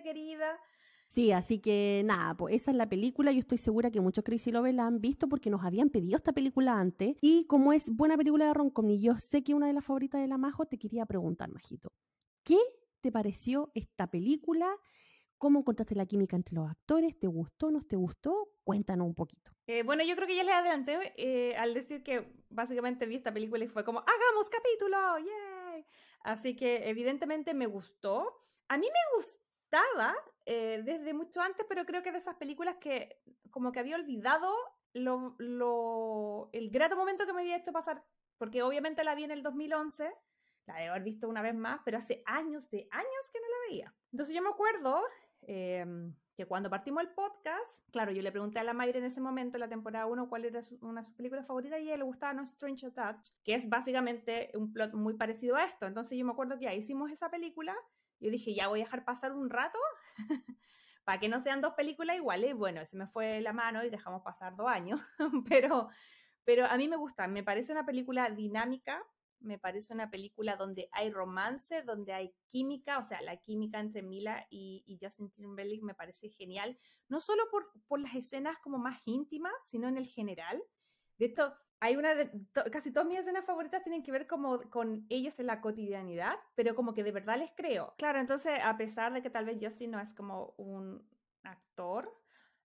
[0.02, 0.58] querida!
[1.08, 3.32] Sí, así que nada, pues esa es la película.
[3.32, 6.32] Yo estoy segura que muchos Crazy Lovers la han visto porque nos habían pedido esta
[6.32, 7.16] película antes.
[7.20, 10.20] Y como es buena película de Roncom y yo sé que una de las favoritas
[10.20, 11.92] de la Majo, te quería preguntar, Majito,
[12.44, 12.58] ¿qué
[13.00, 14.68] te pareció esta película?
[15.38, 17.18] ¿Cómo encontraste la química entre los actores?
[17.18, 17.70] ¿Te gustó?
[17.70, 18.48] ¿No te gustó?
[18.64, 19.52] Cuéntanos un poquito.
[19.66, 23.32] Eh, bueno, yo creo que ya les adelanté eh, al decir que básicamente vi esta
[23.32, 24.96] película y fue como, ¡hagamos capítulo!
[25.18, 25.84] ¡Yay!
[26.20, 28.44] Así que evidentemente me gustó.
[28.68, 32.76] A mí me gustó gustaba eh, desde mucho antes, pero creo que de esas películas
[32.80, 34.54] que como que había olvidado
[34.94, 38.02] lo, el grato momento que me había hecho pasar,
[38.38, 40.10] porque obviamente la vi en el 2011,
[40.66, 43.70] la debo haber visto una vez más, pero hace años de años que no la
[43.70, 43.94] veía.
[44.12, 45.02] Entonces yo me acuerdo
[45.42, 49.20] em, que cuando partimos el podcast, claro, yo le pregunté a la Mayra en ese
[49.20, 51.96] momento, en la temporada 1, cuál era una de sus películas favoritas y a ella
[51.98, 55.86] le gustaba No Strange Touch, que es básicamente un plot muy parecido a esto.
[55.86, 57.76] Entonces yo me acuerdo que ya hicimos esa película,
[58.20, 59.78] yo dije, ya voy a dejar pasar un rato
[61.04, 62.54] para que no sean dos películas iguales.
[62.54, 65.00] Bueno, se me fue la mano y dejamos pasar dos años,
[65.48, 65.88] pero,
[66.44, 69.02] pero a mí me gusta, me parece una película dinámica,
[69.40, 74.02] me parece una película donde hay romance, donde hay química, o sea, la química entre
[74.02, 79.00] Mila y, Justin Timberlake me parece genial, no solo por, por, las escenas como más
[79.04, 80.62] íntimas, sino en el general.
[81.18, 82.30] De hecho, hay una de,
[82.72, 86.74] casi todas mis escenas favoritas tienen que ver como con ellos en la cotidianidad, pero
[86.74, 87.94] como que de verdad les creo.
[87.98, 91.06] Claro, entonces, a pesar de que tal vez Justin no es como un
[91.42, 92.12] actor,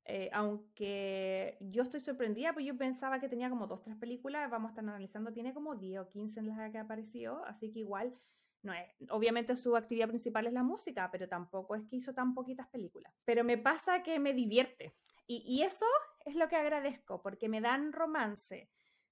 [0.05, 4.69] eh, aunque yo estoy sorprendida, pues yo pensaba que tenía como dos, tres películas, vamos
[4.69, 8.15] a estar analizando, tiene como 10 o 15 en las que apareció, así que igual,
[8.63, 12.33] no es, obviamente su actividad principal es la música, pero tampoco es que hizo tan
[12.33, 13.13] poquitas películas.
[13.25, 14.95] Pero me pasa que me divierte,
[15.27, 15.85] y, y eso
[16.25, 18.69] es lo que agradezco, porque me dan romance,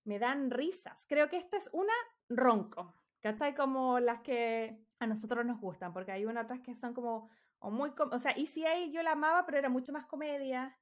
[0.09, 1.05] me dan risas.
[1.07, 1.93] Creo que esta es una
[2.29, 3.53] ronco, ¿cachai?
[3.53, 7.69] Como las que a nosotros nos gustan, porque hay unas otras que son como o
[7.69, 10.75] muy, o sea, ECA yo la amaba, pero era mucho más comedia.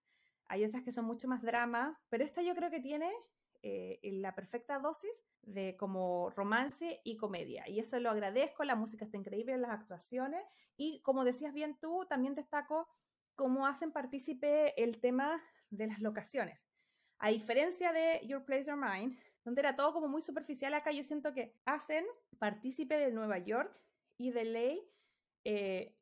[0.46, 3.12] Hay otras que son mucho más drama, pero esta yo creo que tiene
[3.64, 7.68] eh, la perfecta dosis de como romance y comedia.
[7.68, 10.46] Y eso lo agradezco, la música está increíble, las actuaciones.
[10.78, 12.88] Y como decías bien tú, también destaco
[13.36, 16.67] cómo hacen partícipe el tema de las locaciones.
[17.20, 21.04] A diferencia de Your Place or Mine, donde era todo como muy superficial, acá yo
[21.04, 22.06] siento que hacen
[22.38, 23.76] partícipe de Nueva York
[24.18, 24.92] y de Ley
[25.46, 25.98] eh,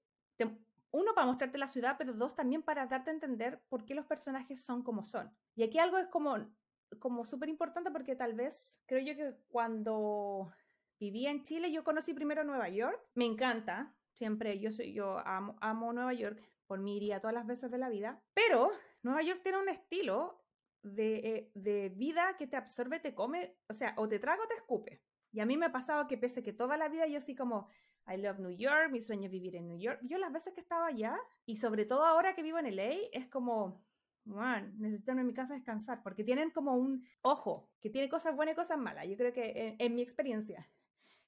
[0.96, 4.06] uno, para mostrarte la ciudad, pero dos, también para darte a entender por qué los
[4.06, 5.30] personajes son como son.
[5.54, 6.38] Y aquí algo es como,
[7.00, 10.54] como súper importante porque tal vez creo yo que cuando
[10.98, 12.98] vivía en Chile, yo conocí primero Nueva York.
[13.14, 17.46] Me encanta, siempre yo, soy, yo amo, amo Nueva York, por mí iría todas las
[17.46, 18.72] veces de la vida, pero
[19.04, 20.45] Nueva York tiene un estilo
[20.86, 24.48] de, eh, de, vida que te absorbe, te come, o sea, o te traga o
[24.48, 25.02] te escupe.
[25.32, 27.68] Y a mí me ha pasado que pese que toda la vida yo así como,
[28.08, 30.00] I love New York, mi sueño es vivir en New York.
[30.04, 33.28] Yo las veces que estaba allá, y sobre todo ahora que vivo en LA, es
[33.28, 33.84] como,
[34.26, 38.10] man, necesito irme a mi casa a descansar, porque tienen como un ojo, que tiene
[38.10, 39.08] cosas buenas y cosas malas.
[39.08, 40.70] Yo creo que en, mi experiencia,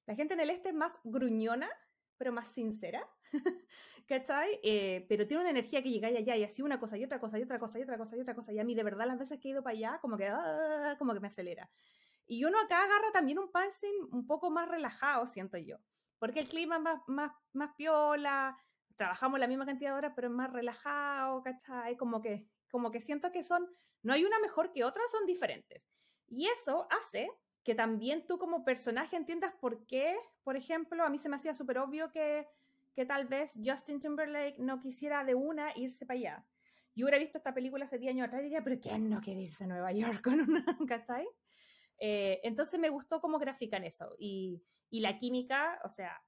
[0.05, 1.69] la gente en el este es más gruñona,
[2.17, 3.07] pero más sincera,
[4.07, 4.59] ¿cachai?
[4.63, 7.39] Eh, pero tiene una energía que llega allá y así una cosa y otra cosa
[7.39, 8.53] y otra cosa y otra cosa y otra cosa.
[8.53, 10.95] Y a mí de verdad las veces que he ido para allá, como que, ah,
[10.97, 11.69] como que me acelera.
[12.25, 15.77] Y uno acá agarra también un pacing un poco más relajado, siento yo
[16.19, 18.57] porque el clima es más, más, más piola,
[18.95, 21.95] trabajamos la misma cantidad de horas, pero es más relajado, ¿cachai?
[21.97, 23.67] Como que, como que siento que son,
[24.01, 25.83] no hay una mejor que otra, son diferentes.
[26.27, 27.29] Y eso hace
[27.63, 31.53] que también tú como personaje entiendas por qué, por ejemplo, a mí se me hacía
[31.53, 32.47] súper obvio que,
[32.97, 36.45] que tal vez Justin Timberlake no quisiera de una irse para allá.
[36.95, 39.41] Yo hubiera visto esta película hace 10 años atrás y diría, pero ¿quién no quiere
[39.41, 41.27] irse a Nueva York con una, ¿cachai?
[41.99, 44.15] Eh, entonces me gustó cómo grafican eso.
[44.17, 46.19] Y, y la química, o sea,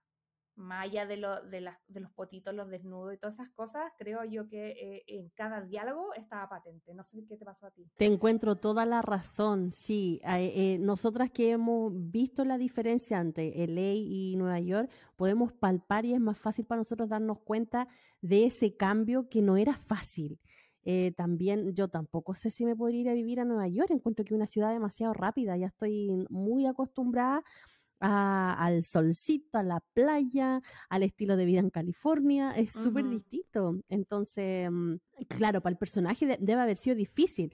[0.59, 4.23] más allá de, lo, de, de, los potitos, los desnudos y todas esas cosas, creo
[4.25, 6.93] yo que eh, en cada diálogo estaba patente.
[6.93, 7.89] No sé qué te pasó a ti.
[7.97, 10.21] Te encuentro toda la razón, sí.
[10.25, 16.13] Eh, nosotras que hemos visto la diferencia entre LA y Nueva York, podemos palpar y
[16.13, 17.87] es más fácil para nosotros darnos cuenta
[18.21, 20.39] de ese cambio que no era fácil.
[20.83, 23.91] Eh, también yo tampoco sé si me podría ir a vivir a Nueva York.
[23.91, 25.57] Encuentro que es una ciudad demasiado rápida.
[25.57, 27.43] Ya estoy muy acostumbrada
[27.99, 33.79] al solcito, a la playa, al estilo de vida en California, es súper distinto.
[33.89, 34.95] Entonces, mm,
[35.27, 37.53] claro, para el personaje debe haber sido difícil,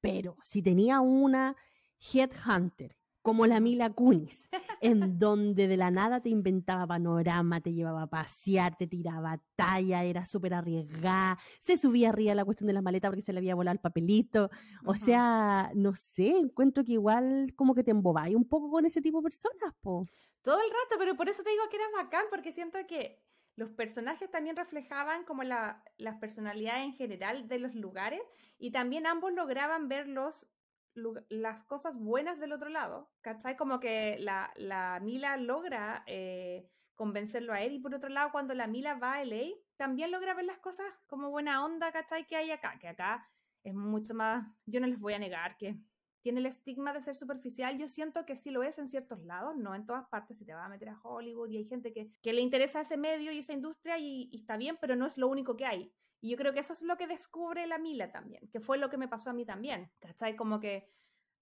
[0.00, 1.56] pero si tenía una
[2.12, 4.46] headhunter como la Mila Kunis,
[4.82, 10.04] en donde de la nada te inventaba panorama, te llevaba a pasear, te tiraba talla,
[10.04, 13.54] era súper arriesgada, se subía arriba la cuestión de la maleta porque se le había
[13.54, 14.50] volado el papelito.
[14.84, 19.00] O sea, no sé, encuentro que igual como que te embobáis un poco con ese
[19.00, 20.04] tipo de personas, po.
[20.42, 23.22] Todo el rato, pero por eso te digo que era bacán, porque siento que
[23.56, 28.20] los personajes también reflejaban como la, las personalidades en general de los lugares
[28.58, 30.46] y también ambos lograban verlos
[31.28, 33.56] las cosas buenas del otro lado, ¿cachai?
[33.56, 38.54] Como que la, la Mila logra eh, convencerlo a él y por otro lado cuando
[38.54, 42.26] la Mila va a LA también logra ver las cosas como buena onda, ¿cachai?
[42.26, 43.28] Que hay acá, que acá
[43.64, 45.76] es mucho más, yo no les voy a negar que
[46.24, 47.76] tiene el estigma de ser superficial.
[47.76, 50.38] Yo siento que sí lo es en ciertos lados, no en todas partes.
[50.38, 52.96] Si te vas a meter a Hollywood y hay gente que, que le interesa ese
[52.96, 55.92] medio y esa industria y, está bien, pero no es lo único que hay.
[56.22, 58.88] Y yo creo que eso es lo que descubre la Mila también, que fue lo
[58.88, 59.90] que me pasó a mí también.
[59.98, 60.34] ¿Cachai?
[60.34, 60.88] Como que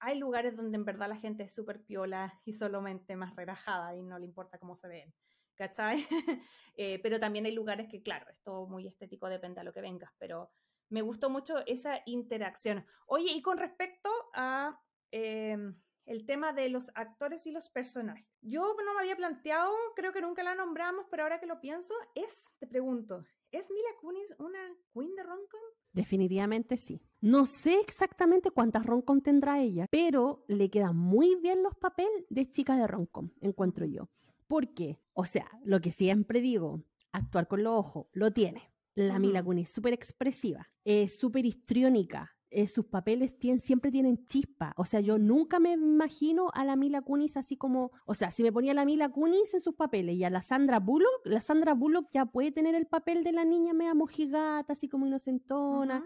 [0.00, 4.02] hay lugares donde en verdad la gente es súper piola y solamente más relajada y
[4.02, 5.14] no le importa cómo se ven.
[5.54, 6.06] ¿Cachai?
[6.74, 9.82] Eh, pero también hay lugares que, claro, es todo muy estético, depende a lo que
[9.82, 10.50] vengas, pero
[10.92, 12.84] me gustó mucho esa interacción.
[13.06, 14.78] Oye, y con respecto a
[15.10, 15.74] em,
[16.04, 20.20] el tema de los actores y los personajes, yo no me había planteado, creo que
[20.20, 24.58] nunca la nombramos, pero ahora que lo pienso, es, te pregunto, ¿es Mila Kunis una
[24.92, 25.60] queen de romcom?
[25.92, 27.00] Definitivamente sí.
[27.22, 32.50] No sé exactamente cuántas roncom tendrá ella, pero le quedan muy bien los papeles de
[32.50, 34.10] chica de roncom, encuentro yo.
[34.46, 34.98] ¿Por qué?
[35.14, 38.71] O sea, lo que siempre digo, actuar con los ojos, lo tiene.
[38.94, 44.74] La Mila Kunis súper expresiva, es súper histriónica, eh, sus papeles tienen, siempre tienen chispa.
[44.76, 48.42] O sea, yo nunca me imagino a la Mila Kunis así como, o sea, si
[48.42, 51.72] me ponía la Mila Kunis en sus papeles y a la Sandra Bullock, la Sandra
[51.72, 56.04] Bullock ya puede tener el papel de la niña media mojigata, así como inocentona,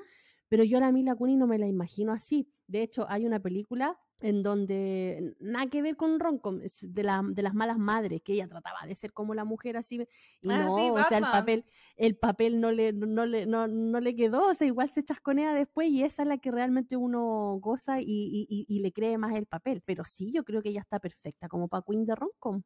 [0.48, 2.48] pero yo a la Mila Kunis no me la imagino así.
[2.68, 7.42] De hecho, hay una película en donde nada que ver con Roncom, de, la, de
[7.42, 10.06] las malas madres, que ella trataba de ser como la mujer así,
[10.40, 13.66] y Ah, no, sí, o sea, el papel, el papel no le, no, le, no,
[13.68, 16.96] no le quedó, o sea, igual se chasconea después y esa es la que realmente
[16.96, 20.62] uno goza y, y, y- y le cree más el papel, pero sí, yo creo
[20.62, 22.62] que ella está perfecta como para Queen de Roncom.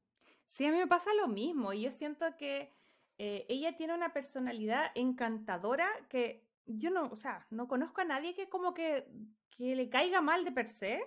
[0.47, 1.73] Sí, a mí me pasa lo mismo.
[1.73, 2.73] y Yo siento que
[3.19, 8.35] eh, ella tiene una personalidad encantadora que yo no, o sea, no conozco a nadie
[8.35, 9.07] que como que,
[9.51, 11.03] que le caiga mal de per se.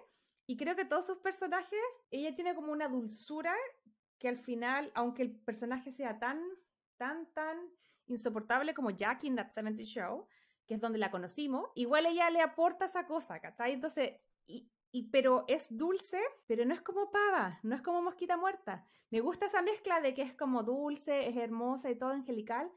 [0.46, 1.80] Y creo que todos sus personajes,
[2.12, 3.56] ella tiene como una dulzura
[4.20, 6.42] que al final, aunque el personaje sea tan,
[6.98, 7.58] tan, tan
[8.08, 10.28] insoportable como Jackie in That 70 Show,
[10.68, 13.74] que es donde la conocimos, igual ella le aporta esa cosa, ¿cachai?
[13.74, 18.38] Entonces, y, y- pero es dulce, pero no es como pava, no es como mosquita
[18.38, 18.86] muerta.
[19.10, 22.72] Me gusta esa mezcla de que es como dulce, es hermosa y todo angelical,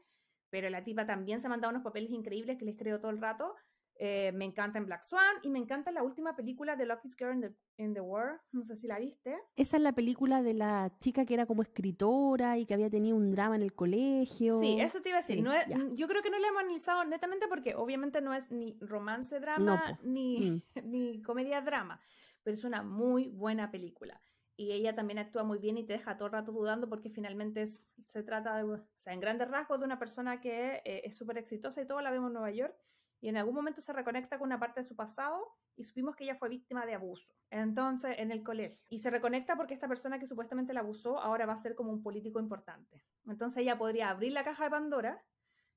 [0.49, 3.21] pero la tipa también se ha mandado unos papeles increíbles que les creo todo el
[3.21, 3.55] rato.
[3.99, 7.33] Eh, me encanta en Black Swan y me encanta la última película de Lucky's Girl
[7.33, 7.51] in the,
[7.83, 8.39] in the World.
[8.51, 9.35] No sé si la viste.
[9.55, 13.15] Esa es la película de la chica que era como escritora y que había tenido
[13.17, 14.59] un drama en el colegio.
[14.59, 15.37] Sí, eso te iba a decir.
[15.37, 18.51] Sí, no es- yo creo que no la hemos analizado netamente porque obviamente no es
[18.51, 20.07] ni romance drama po.
[20.07, 20.61] ni, Mm.
[20.85, 21.99] ni comedia drama,
[22.43, 24.21] pero es una muy buena película.
[24.55, 27.61] Y ella también actúa muy bien y te deja todo el rato dudando porque finalmente
[27.63, 31.15] es- se trata, de, o sea, en grandes rasgos, de una persona que eh, es
[31.17, 32.75] súper exitosa y todo, la vemos en Nueva York,
[33.19, 36.23] y en algún momento se reconecta con una parte de su pasado y supimos que
[36.23, 37.33] ella fue víctima de abuso.
[37.49, 38.77] Entonces, en el colegio.
[38.89, 41.91] Y se reconecta porque esta persona que supuestamente la abusó ahora va a ser como
[41.91, 43.01] un político importante.
[43.25, 45.23] Entonces ella podría abrir la caja de Pandora,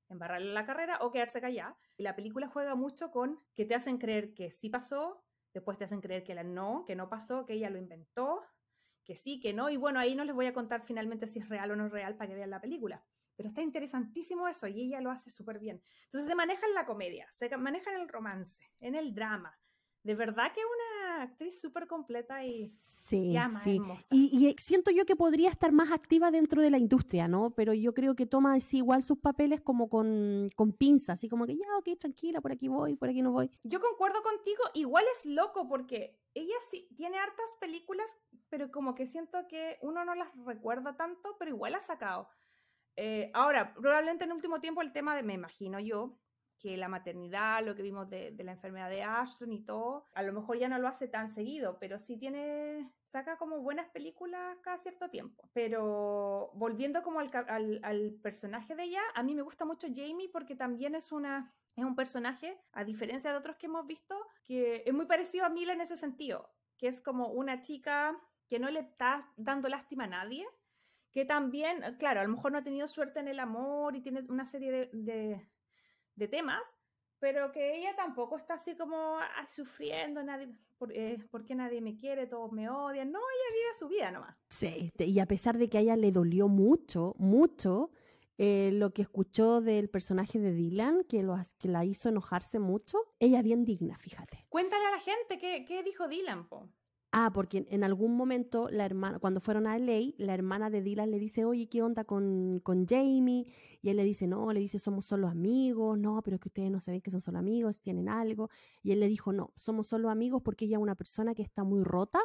[0.09, 1.79] embarrarle la carrera o quedarse callada.
[1.97, 5.25] Y la película juega mucho con que te hacen creer que sí pasó,
[5.55, 8.43] después te hacen creer que no, que no pasó, que ella lo inventó,
[9.05, 9.71] que sí, que no.
[9.71, 12.17] Y bueno, ahí no les voy a contar finalmente si es real o no real
[12.17, 13.03] para que vean la película.
[13.41, 15.81] Pero está interesantísimo eso y ella lo hace súper bien.
[16.05, 19.59] Entonces se maneja en la comedia, se maneja en el romance, en el drama.
[20.03, 22.79] De verdad que una actriz súper completa y
[23.11, 23.81] Sí, llama, sí.
[24.11, 27.51] Y, y siento yo que podría estar más activa dentro de la industria, ¿no?
[27.51, 31.47] Pero yo creo que toma así igual sus papeles como con, con pinzas, así como
[31.47, 33.51] que ya, ok, tranquila, por aquí voy, por aquí no voy.
[33.65, 38.17] Yo concuerdo contigo, igual es loco porque ella sí tiene hartas películas,
[38.49, 42.29] pero como que siento que uno no las recuerda tanto, pero igual ha sacado.
[42.97, 46.19] Eh, ahora, probablemente en último tiempo el tema de, me imagino yo,
[46.61, 50.33] que la maternidad, lo que vimos de, la enfermedad de Ashton y todo, a lo
[50.33, 54.77] mejor ya no lo hace tan seguido, pero sí tiene, saca como buenas películas cada
[54.77, 55.49] cierto tiempo.
[55.55, 60.29] Pero volviendo como al, al, al personaje de ella, a mí me gusta mucho Jamie
[60.31, 64.83] porque también es una, es un personaje, a diferencia de otros que hemos visto, que
[64.85, 68.69] es muy parecido a Mila en ese sentido, que es como una chica que no
[68.69, 70.47] le está dando lástima a nadie,
[71.13, 74.01] que también, eh, claro, a lo mejor no ha tenido suerte en el amor y
[74.01, 75.49] tiene una serie de, de-
[76.17, 76.61] de temas,
[77.19, 81.81] pero que ella tampoco está así como "Ay, sufriendo, nadie, por, eh, ¿por qué nadie
[81.81, 82.27] me quiere?
[82.27, 83.11] Todos me odian.
[83.13, 84.37] No, ella vive su vida nomás.
[84.49, 87.91] Sí, y a pesar de que a ella le dolió mucho, mucho,
[88.39, 92.99] eh, lo que escuchó del personaje de Dylan, que, lo, que la hizo enojarse mucho,
[93.19, 94.47] ella bien digna, fíjate.
[94.49, 96.71] Cuéntale a la gente qué, qué dijo Dylan, po.
[97.13, 101.11] Ah, porque en- algún momento la hermana, cuando fueron a LA, la hermana de Dylan
[101.11, 103.47] le dice, oye, ¿qué onda con, con Jamie?
[103.83, 106.71] Y él le dice, no, le dice, somos solo amigos, no, pero es que ustedes
[106.71, 108.49] no se ven que son solo amigos, tienen algo.
[108.83, 111.65] Y él le dijo, no, somos solo amigos porque ella es una persona que está
[111.65, 112.21] muy rota,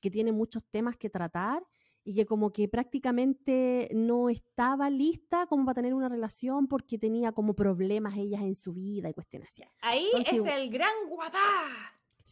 [0.00, 1.62] que tiene muchos temas que tratar
[2.02, 7.32] y que como que prácticamente no estaba lista como para tener una relación porque tenía
[7.32, 9.64] como problemas ellas en su vida y cuestiones así.
[9.82, 11.38] Ahí Entonces, es el gran guapá.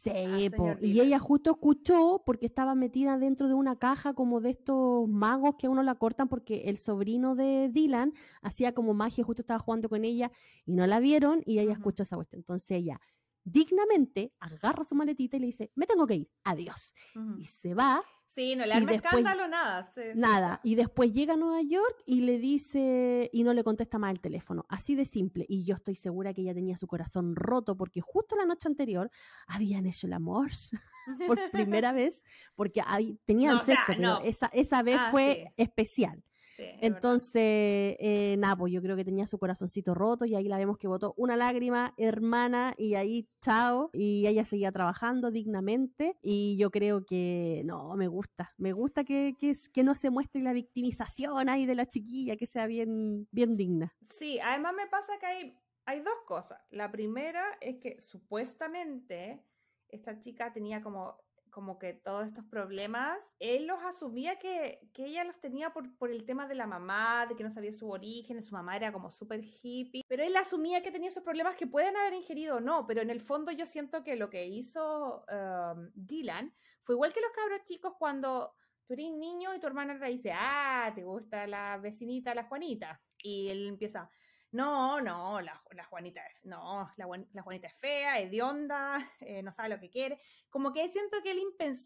[0.03, 4.41] Sí, po, señor y ella justo escuchó porque estaba metida dentro de una caja como
[4.41, 8.95] de estos magos que a uno la cortan porque el sobrino de Dylan hacía como
[8.95, 10.33] magia, justo estaba jugando con ella
[10.65, 12.41] y no la vieron y ella escuchó esa cuestión.
[12.41, 13.01] Entonces ella
[13.45, 16.93] dignamente agarra su maletita y le dice, me tengo que ir, adiós.
[17.39, 18.03] Y se va
[18.35, 19.93] Sí, no le arma después- escándalo nada.
[19.95, 23.99] se- Nada, y después llega a Nueva York y le dice, y no le contesta
[23.99, 25.45] más el teléfono, así de simple.
[25.49, 29.11] Y yo estoy segura que ella tenía su corazón roto porque justo la noche anterior
[29.47, 30.51] habían hecho el amor
[31.37, 32.23] por primera vez,
[32.55, 34.21] porque ahí tenían No, o sea, sexo, pero no.
[34.23, 35.55] esa, esa vez Ah, fue sí.
[35.63, 36.23] especial.
[36.63, 36.79] Sí.
[36.81, 40.79] Entonces, eh, nada, pues yo creo que tenía su corazoncito roto y ahí la vemos
[40.79, 43.91] que botó una lágrima, hermana, y ahí chao.
[43.93, 49.35] Y ella seguía trabajando dignamente y yo creo que, no, me gusta, me gusta que,
[49.39, 53.57] que, que no se muestre la victimización ahí de la chiquilla, que sea bien, bien
[53.57, 53.95] digna.
[54.19, 56.61] Sí, además me pasa que hay, hay dos cosas.
[56.71, 59.45] La primera es que supuestamente
[59.89, 61.17] esta chica tenía como,
[61.53, 66.11] como que todos estos problemas, él los asumía que, que ella los tenía por, por
[66.11, 69.11] el tema de la mamá, de que no sabía su origen, su mamá era como
[69.11, 72.87] súper hippie, pero él asumía que tenía esos problemas que pueden haber ingerido o no,
[72.87, 76.53] pero en el fondo yo siento que lo que hizo um, Dylan
[76.85, 78.55] fue igual que los cabros chicos cuando
[78.87, 83.01] tú eres niño y tu hermana te dice, ah, te gusta la vecinita, la Juanita.
[83.23, 84.11] Y él empieza,
[84.53, 89.43] no, no, la, la Juanita es, no, la, Juan- la Juanita es fea, hedionda, eh,
[89.43, 90.21] no sabe lo que quiere.
[90.51, 91.43] Como que siento que él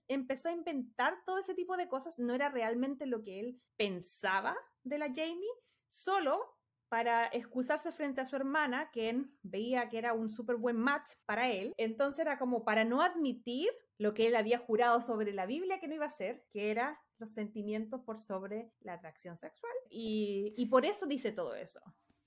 [0.08, 4.56] empezó a inventar todo ese tipo de cosas, no era realmente lo que él pensaba
[4.82, 5.48] de la Jamie,
[5.88, 6.54] solo
[6.88, 11.50] para excusarse frente a su hermana, quien veía que era un súper buen match para
[11.50, 11.72] él.
[11.78, 15.88] Entonces era como para no admitir lo que él había jurado sobre la Biblia que
[15.88, 19.72] no iba a hacer, que era los sentimientos por sobre la atracción sexual.
[19.90, 21.80] Y por eso dice todo eso.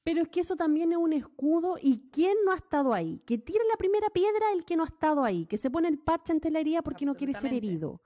[0.04, 3.22] Pero es que eso también es un escudo y ¿quién no ha estado ahí?
[3.26, 6.00] Que tire la primera piedra el que no ha estado ahí, que se pone el
[6.00, 8.02] parche ante la herida porque no quiere ser herido.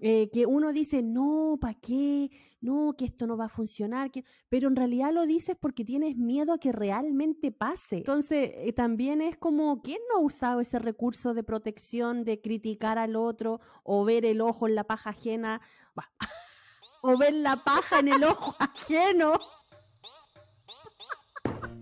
[0.00, 2.30] Eh, que uno dice, no, ¿para qué?
[2.60, 4.10] No, que esto no va a funcionar.
[4.10, 4.24] Que...
[4.48, 7.98] Pero en realidad lo dices porque tienes miedo a que realmente pase.
[7.98, 12.98] Entonces, eh, también es como, ¿quién no ha usado ese recurso de protección, de criticar
[12.98, 15.60] al otro o ver el ojo en la paja ajena?
[15.94, 16.10] Bah.
[17.02, 19.32] o ver la paja en el ojo ajeno.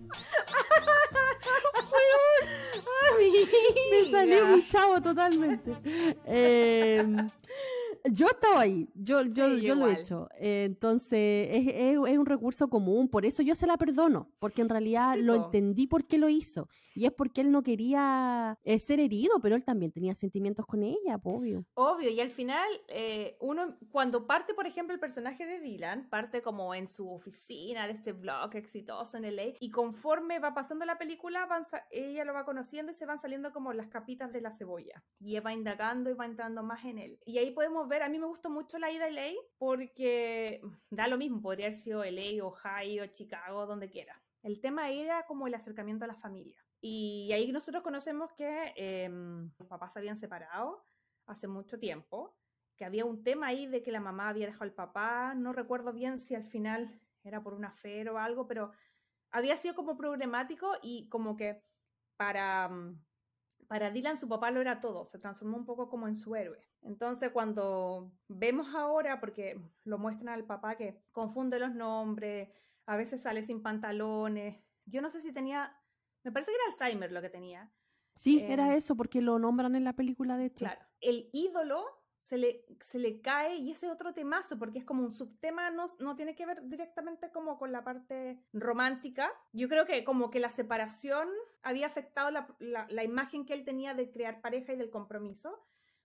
[3.91, 5.75] Me salió mi chavo totalmente.
[6.25, 7.03] Eh,
[8.11, 10.29] yo estaba ahí, yo, yo, Sí, yo lo he hecho.
[10.37, 14.61] Eh, entonces, es, es- es un recurso común, por eso yo se la perdono, porque
[14.61, 15.45] en realidad Sí, lo po.
[15.45, 16.67] entendí por qué lo hizo.
[16.95, 20.83] Y es porque él no quería eh, ser herido, pero él también tenía sentimientos con
[20.83, 21.65] ella, obvio.
[21.75, 26.41] Obvio, y al final, eh, uno, cuando parte, por ejemplo, el personaje de Dylan, parte
[26.41, 30.97] como en su oficina de este blog exitoso en LA, y conforme va pasando la
[30.97, 34.51] película, van ella lo va conociendo y se van saliendo como las capitas de la
[34.51, 35.03] cebolla.
[35.19, 37.19] Y va indagando y va entrando más en él.
[37.25, 41.07] Y ahí podemos ver, a mí me gustó mucho la ida a LA, porque da
[41.07, 44.21] lo mismo, podría haber sido LA, Ohio, Chicago, donde quiera.
[44.41, 46.63] El tema era como el acercamiento a la familia.
[46.81, 50.85] Y ahí nosotros conocemos que em, los papás se habían separado
[51.25, 52.35] hace mucho tiempo,
[52.77, 55.91] que había un tema ahí de que la mamá había dejado al papá, no recuerdo
[55.91, 58.71] bien si al final era por una fe o algo, pero
[59.31, 61.61] había sido como problemático y como que
[62.15, 62.71] para,
[63.67, 66.68] para Dylan su papá lo era todo, se transformó un poco como en su héroe.
[66.81, 72.49] Entonces cuando vemos ahora, porque lo muestran al papá que confunde los nombres,
[72.85, 75.75] a veces sale sin pantalones, yo no sé si tenía,
[76.23, 77.71] me parece que era Alzheimer lo que tenía,
[78.15, 80.65] Sí, Em, era eso, porque lo nombran en la película, de hecho.
[80.65, 81.85] Claro, el ídolo
[82.23, 85.85] se le, se le cae y ese otro temazo, porque es como un subtema, no,
[85.99, 89.31] no tiene que ver directamente como con la parte romántica.
[89.53, 91.29] Yo creo que como que la separación
[91.63, 95.57] había afectado la, la- la imagen que él tenía de crear pareja y del compromiso,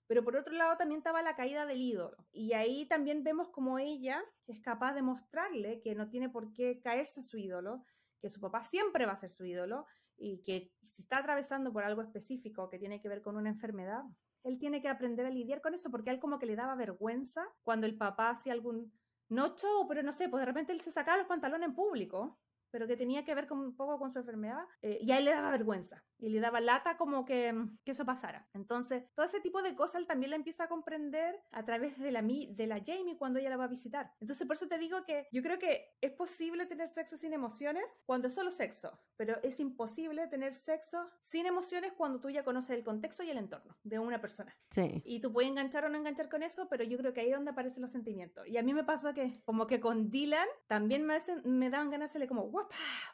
[0.07, 2.17] pero por otro lado también estaba la caída del ídolo.
[2.33, 6.81] Y ahí también vemos como ella es capaz de mostrarle que no tiene por qué
[6.81, 7.85] caerse su ídolo,
[8.21, 9.87] que su papá siempre va a ser su ídolo
[10.17, 14.03] y que si está atravesando por algo específico que tiene que ver con una enfermedad,
[14.45, 16.75] él tiene que aprender a lidiar con eso porque a él como que le daba
[16.75, 18.93] vergüenza cuando el papá hacía algún,
[19.29, 22.39] no show, pero no sé, pues de repente él se sacaba los pantalones en público,
[22.75, 25.27] pero que tenía que ver con, un poco con su enfermedad, eh, y a él
[25.27, 28.49] le daba vergüenza y le daba lata como que, mm, que eso pasara.
[28.53, 32.11] Entonces, todo ese tipo de cosas él también la empieza a comprender a través de
[32.11, 34.11] la, de la Jamie cuando ella la va a visitar.
[34.21, 37.85] Entonces, por eso te digo que yo creo que es posible tener sexo sin emociones
[38.07, 42.77] cuando es solo sexo, pero es imposible tener sexo sin emociones cuando tú ya conoces
[42.77, 44.53] el contexto y el entorno de una persona.
[44.71, 45.01] Sí.
[45.05, 47.37] Y tú puedes enganchar o no enganchar con eso, pero yo creo que ahí es
[47.37, 48.49] donde aparecen los sentimientos.
[48.49, 51.91] Y a mí me pasó que, como que con Dylan, también me, hacen, me daban
[51.91, 52.45] ganas de hacerle como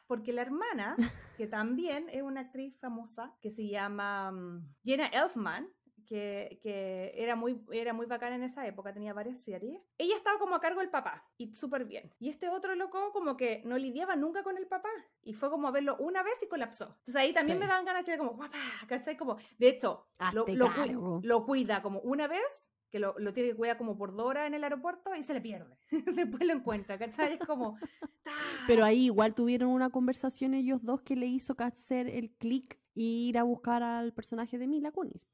[0.07, 0.95] porque la hermana,
[1.37, 5.67] que también es una actriz famosa, que se llama mm, Jenna Elfman,
[6.05, 9.81] que, que era, muy, era muy bacán en esa época, tenía varias series.
[9.97, 12.11] Ella estaba como a cargo del papá, y súper bien.
[12.19, 14.89] Y este otro loco como que no lidiaba nunca con el papá,
[15.23, 16.85] y fue como a verlo una vez y colapsó.
[16.99, 17.61] Entonces ahí también Sí.
[17.61, 19.15] me dan ganas de decir como, guapa, ¿cachai?
[19.15, 23.55] Como, de hecho, lo, lo lo cuida como una vez, que lo, lo tiene que
[23.55, 25.77] cuidar como por dos horas en el aeropuerto y se le pierde.
[26.15, 27.33] Después lo encuentra, ¿cachai?
[27.33, 27.77] Es como...
[28.67, 33.01] Pero ahí igual tuvieron una conversación ellos dos que le hizo hacer el clic e
[33.01, 35.27] ir a buscar al personaje de Mila Kunis.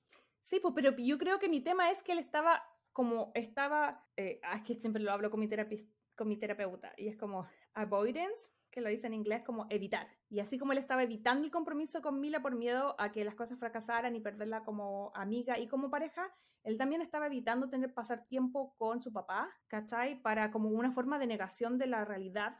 [0.44, 4.40] Sí, pues, pero yo creo que mi tema es que él estaba como estaba, eh,
[4.44, 7.46] ah, es que siempre lo hablo con mi, terapi- con mi terapeuta, y es como
[7.74, 10.08] avoidance, que lo dice en inglés como evitar.
[10.30, 13.36] Y así como él estaba evitando el compromiso con Mila por miedo a que las
[13.36, 16.32] cosas fracasaran y perderla como amiga y como pareja,
[16.64, 20.22] él también estaba evitando tener pasar tiempo con su papá, ¿cachai?
[20.22, 22.58] Para como una forma de negación de la realidad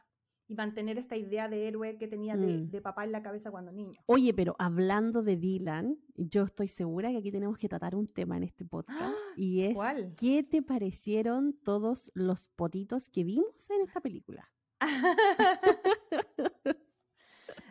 [0.50, 2.70] y mantener esta idea de héroe que tenía de, Mm.
[2.70, 4.00] de papá en la cabeza cuando niño.
[4.06, 8.38] Oye, pero hablando de Dylan, yo estoy segura que aquí tenemos que tratar un tema
[8.38, 10.14] en este podcast y es ¿Cuál?
[10.16, 14.50] ¿qué te parecieron todos los potitos que vimos en esta película?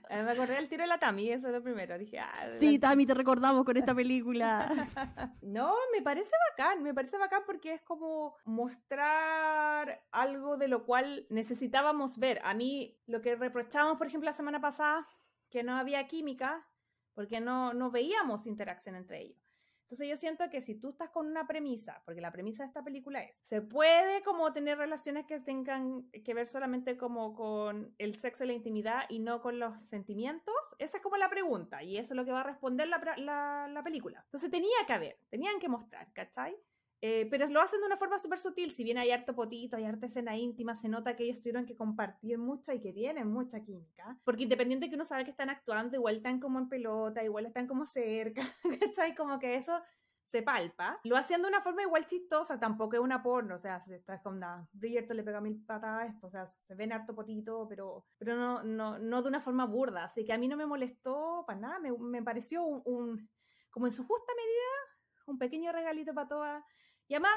[0.10, 1.98] Eh, Me acordé del tiro de la Tami, eso es lo primero.
[1.98, 4.72] Dije, ah, Sí, Tami, te recordamos con esta película.
[5.42, 11.26] No, me parece bacán, me parece bacán porque es como mostrar algo de lo cual
[11.30, 12.40] necesitábamos ver.
[12.44, 15.08] A mí, lo que reprochábamos, por ejemplo, la semana pasada,
[15.50, 16.66] que no había química,
[17.14, 19.47] porque no, no veíamos interacción entre ellos.
[19.88, 22.84] Entonces yo siento que si tú estás con una premisa, porque la premisa de esta
[22.84, 28.16] película es, se puede como tener relaciones que tengan que ver solamente como con el
[28.18, 31.98] sexo y la intimidad y no con los sentimientos, esa es como la pregunta y
[31.98, 34.22] eso es lo que va a responder la, la- la película.
[34.26, 36.58] Entonces tenía que haber, tenían que mostrar, ¿cachai?
[37.00, 39.86] Eh, pero lo hacen de una forma súper sutil, si bien hay harto potito, hay
[39.86, 43.62] harta escena íntima, se nota que ellos tuvieron que compartir mucho y que tienen mucha
[43.64, 47.46] química, porque independiente que uno sabe que están actuando, igual están como en pelota, igual
[47.46, 48.42] están como cerca,
[48.82, 49.14] ¿cachai?
[49.14, 49.80] Como que eso
[50.26, 51.00] se palpa.
[51.04, 54.20] Lo hacían de una forma igual chistosa, tampoco es una porno, o sea, se está
[54.22, 54.68] con nada.
[54.74, 58.36] Bridgerton le pega mil patadas a esto, o sea, se ven harto potito, pero, pero
[58.36, 61.60] no, no, no de una forma burda, así que a mí no me molestó para
[61.60, 63.30] nada, me, pareció un, un-
[63.70, 66.64] como en su justa medida, un pequeño regalito para todas.
[67.08, 67.34] Y además,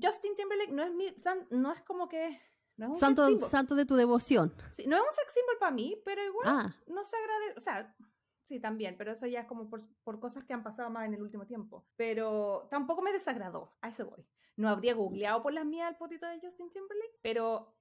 [0.00, 1.14] Justin Timberlake no es, mi,
[1.50, 2.40] no es como que...
[2.76, 4.54] No es un Santo, sex santo de tu devoción.
[4.76, 7.60] Sí, no es un sex symbol para mí, pero igual Ah, no se agradece, o
[7.60, 7.96] sea,
[8.42, 11.14] sí, también, pero eso ya es como por, por cosas que han pasado más en
[11.14, 11.86] el último tiempo.
[11.96, 14.26] Pero tampoco me desagradó, a eso voy.
[14.56, 17.75] No habría googleado por las mías el potito de Justin Timberlake, pero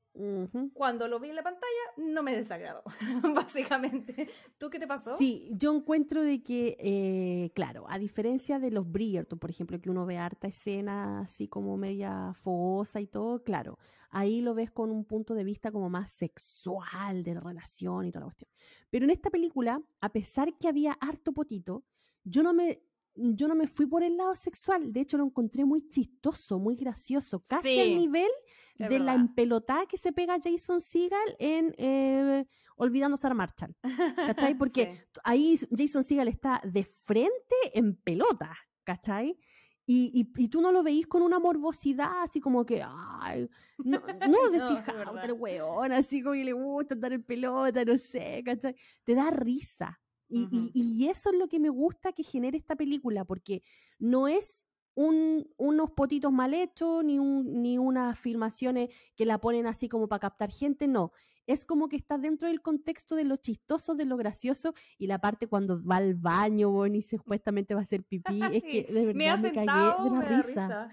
[0.74, 1.66] cuando lo vi en la pantalla
[1.98, 2.84] no me desagradó,
[3.36, 4.30] básicamente.
[4.58, 5.18] ¿Tú qué te pasó?
[5.18, 9.90] Sí, yo encuentro de que, eh, claro, a diferencia de los Bridgerton, por ejemplo, que
[9.90, 13.78] uno ve harta escena así como media fogosa y todo, claro,
[14.10, 18.22] ahí lo ves con un punto de vista como más sexual, de relación y toda
[18.22, 18.50] la cuestión.
[18.90, 21.84] Pero en esta película, a pesar que había harto potito,
[22.24, 22.82] yo no me,
[23.16, 26.76] yo no me fui por el lado sexual, de hecho lo encontré muy chistoso, muy
[26.76, 28.30] gracioso, casi al nivel
[28.78, 29.16] de la verdad.
[29.16, 32.46] empelotada que se pega Jason Segel en eh,
[32.78, 33.74] Olvidando a Sarah Marshall.
[34.16, 34.54] ¿Cachai?
[34.58, 35.20] Porque Sí.
[35.24, 38.54] ahí Jason Segel está de frente en pelota,
[38.84, 39.40] ¿cachai?
[39.88, 43.48] Y, y, y tú no lo veís con una morbosidad así como que, ay,
[43.78, 47.98] no, no decís, No, "Ah, weón, así como que le gusta andar en pelota, no
[47.98, 48.76] sé, ¿cachai?
[49.04, 50.02] Te da risa.
[50.28, 53.62] Y, y- y eso es lo que me gusta que genere esta película, porque
[54.00, 54.66] no es
[54.96, 60.08] un- unos potitos mal hechos, ni, un, ni unas filmaciones que la ponen así como
[60.08, 61.12] para captar gente, no.
[61.48, 65.20] Es como que está dentro del contexto de lo chistoso, de lo gracioso, y la
[65.20, 69.14] parte cuando va al baño, weón, y supuestamente va a hacer pipí, es que de
[69.14, 70.48] me ha verdad me, cagué sentado, de la risa.
[70.48, 70.92] risa.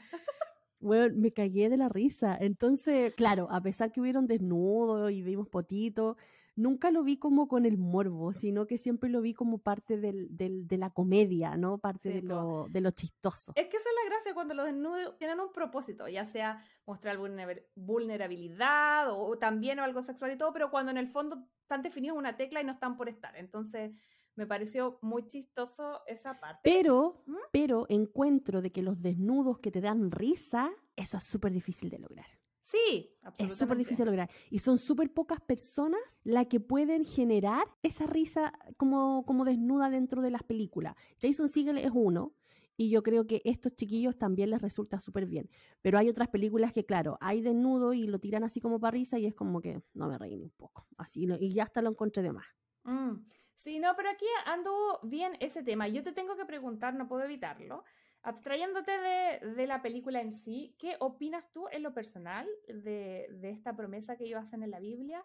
[0.80, 2.37] Weón, me cagué de la risa.
[2.41, 6.16] Entonces, claro, a pesar que hubieron desnudos y vimos potitos,
[6.55, 10.28] nunca lo vi como con el morbo, sino que siempre lo vi como parte del,
[10.36, 11.78] del- de la comedia, ¿no?
[11.78, 13.53] Parte Sí, de, lo, de lo chistoso.
[13.57, 17.16] Es que esa es la gracia cuando los desnudos tienen un propósito, ya sea mostrar
[17.18, 21.82] vulner- vulnerabilidad o también o algo sexual y todo, pero cuando en el fondo están
[21.82, 23.36] definidos una tecla y no están por estar.
[23.36, 23.92] Entonces,
[24.34, 26.61] me pareció muy chistoso esa parte.
[26.62, 27.36] Pero, ¿Mm?
[27.50, 31.98] pero encuentro de que los desnudos que te dan risa, eso es súper difícil de
[31.98, 32.26] lograr.
[32.73, 34.31] Sí, Es súper difícil lograr.
[34.51, 40.23] Y son súper pocas personas las que pueden generar esa risa como, como desnuda dentro
[40.23, 40.97] de las películas.
[41.20, 42.33] Jason Segel es uno.
[42.75, 45.51] Y yo creo que estos chiquillos también les resulta súper bien.
[45.83, 49.18] Pero hay otras películas que, claro, hay desnudo y lo tiran así como para risa
[49.18, 50.87] y es como que no me reí ni un poco.
[50.97, 52.47] Así, y ya hasta lo encontré de más.
[52.85, 53.18] Mm,
[53.62, 55.87] Sí, no, pero aquí anduvo bien ese tema.
[55.87, 57.85] Yo te tengo que preguntar, no puedo evitarlo.
[58.23, 63.75] Abstrayéndote de, la película en sí, ¿qué opinas tú en lo personal de, de esta
[63.75, 65.25] promesa que ellos hacen en la Biblia?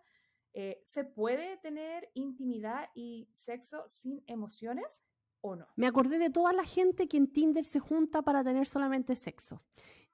[0.54, 5.04] Eh, ¿Se puede tener intimidad y sexo sin emociones?
[5.42, 5.68] o no.
[5.76, 9.62] Me acordé de toda la gente que en Tinder se junta para tener solamente sexo.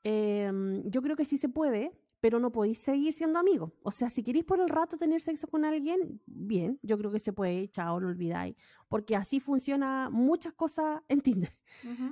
[0.03, 1.91] Em, yo creo que sí se puede,
[2.23, 3.73] pero no podéis seguir siendo amigos.
[3.81, 7.19] O sea, si queréis por el rato tener sexo con alguien, bien, yo creo que
[7.19, 8.55] se puede, chao, lo olvidáis.
[8.87, 11.51] Porque así funciona muchas cosas en Tinder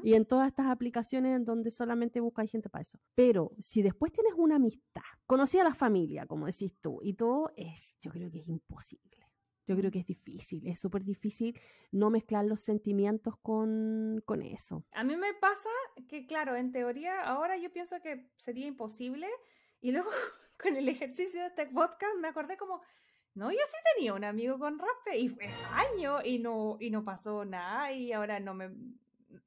[0.03, 2.99] y en todas estas aplicaciones en donde solamente buscáis gente para eso.
[3.15, 7.53] Pero si después tienes una amistad, conocí a la familia, como decís tú, y todo
[7.55, 9.17] es, yo creo que es imposible.
[9.65, 11.57] Yo creo que es difícil, es súper difícil
[11.93, 14.83] no mezclar los sentimientos con, con eso.
[14.91, 15.69] A mí me pasa
[16.09, 19.27] que, claro, en teoría, ahora yo pienso que sería imposible.
[19.81, 20.09] Y luego,
[20.61, 22.81] con el ejercicio de este podcast, me acordé como,
[23.33, 27.03] no, yo sí tenía un amigo con raspe y fue años y no, y no
[27.03, 27.91] pasó nada.
[27.91, 28.71] Y ahora no me.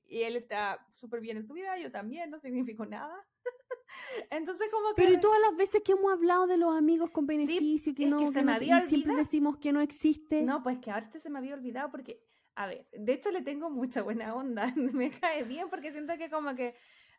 [0.07, 3.14] Y él está súper bien en su vida, yo también, no significó nada.
[4.30, 5.03] Entonces, como que.
[5.03, 8.28] Pero todas las veces que hemos hablado de los amigos con beneficio, que no, que
[8.28, 10.43] se que me no- había y siempre decimos que no existe.
[10.43, 12.22] No, pues que ahora este se me había olvidado porque,
[12.55, 16.30] a ver, de hecho le tengo mucha buena onda, me cae bien porque siento que
[16.30, 16.74] como que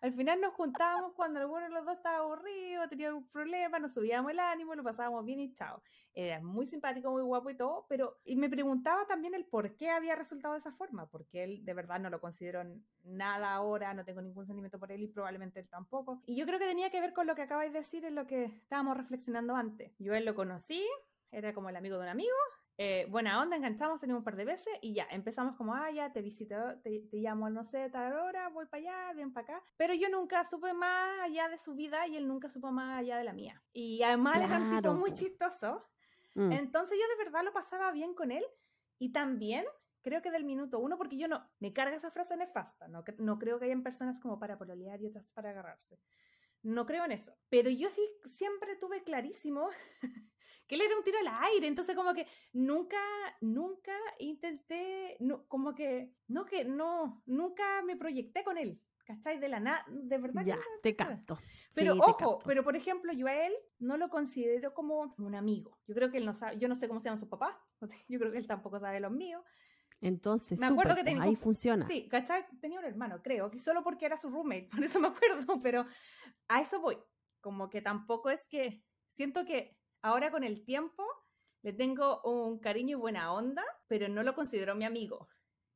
[0.06, 3.96] al final nos juntábamos cuando alguno de los dos estaba aburrido, tenía algún problema, nos
[3.96, 5.82] subíamos el ánimo, lo pasábamos bien y chao.
[6.14, 9.90] Era muy simpático, muy guapo y todo, pero y me preguntaba también el por qué
[9.90, 12.62] había resultado de esa forma, porque él de verdad no lo considero
[13.04, 16.22] nada ahora, no tengo ningún sentimiento por él y probablemente él tampoco.
[16.28, 18.28] Y yo creo que tenía que ver con lo que acabáis de decir en lo
[18.28, 19.98] que estábamos reflexionando antes.
[19.98, 20.86] Yo él lo conocí,
[21.32, 22.36] era como el amigo de un amigo,
[22.78, 26.12] eh, buena onda, enganchamos, teníamos un par de veces y ya, empezamos como, ah, ya,
[26.12, 29.64] te visito, te, te llamo, no sé, tal hora, voy para allá, bien para acá.
[29.78, 33.18] Pero yo nunca supe más allá de su vida y él nunca supo más allá
[33.18, 33.64] de la mía.
[33.72, 35.86] Y además él era un tipo Claro, muy chistoso.
[36.34, 36.52] Mm.
[36.52, 38.44] Entonces yo de verdad lo pasaba bien con él
[39.00, 39.66] y también
[40.02, 43.40] creo que del minuto uno, porque yo no, me carga esa frase nefasta, no, no
[43.40, 45.98] creo que hayan personas como para pololear y otras para agarrarse.
[46.62, 47.36] No creo en eso.
[47.50, 49.70] Pero yo sí siempre tuve clarísimo
[50.68, 52.98] que él era un tiro al aire, entonces como que nunca,
[53.42, 59.40] nunca intenté, no, como que, no que, no, nunca me proyecté con él, ¿cachai?
[59.40, 60.44] De la nada, de verdad.
[60.44, 61.40] que no te capto.
[61.74, 62.40] Pero Sí, ojo, capto.
[62.46, 65.78] pero por ejemplo, yo a él no lo considero como un amigo.
[65.88, 67.56] Yo creo que él no sabe, yo no sé cómo se llaman sus papás,
[68.10, 69.44] yo creo que él tampoco sabe los míos.
[70.02, 71.86] Entonces, Me acuerdo que pues, tenía ahí funciona.
[71.88, 72.46] Sí, ¿cachai?
[72.60, 75.86] Tenía un hermano, creo, que solo porque era su roommate, por eso me acuerdo, pero
[76.48, 76.98] a eso voy.
[77.42, 81.04] Como que tampoco es que, siento que ahora con el tiempo
[81.64, 85.28] le tengo un cariño y buena onda, pero no lo considero mi amigo.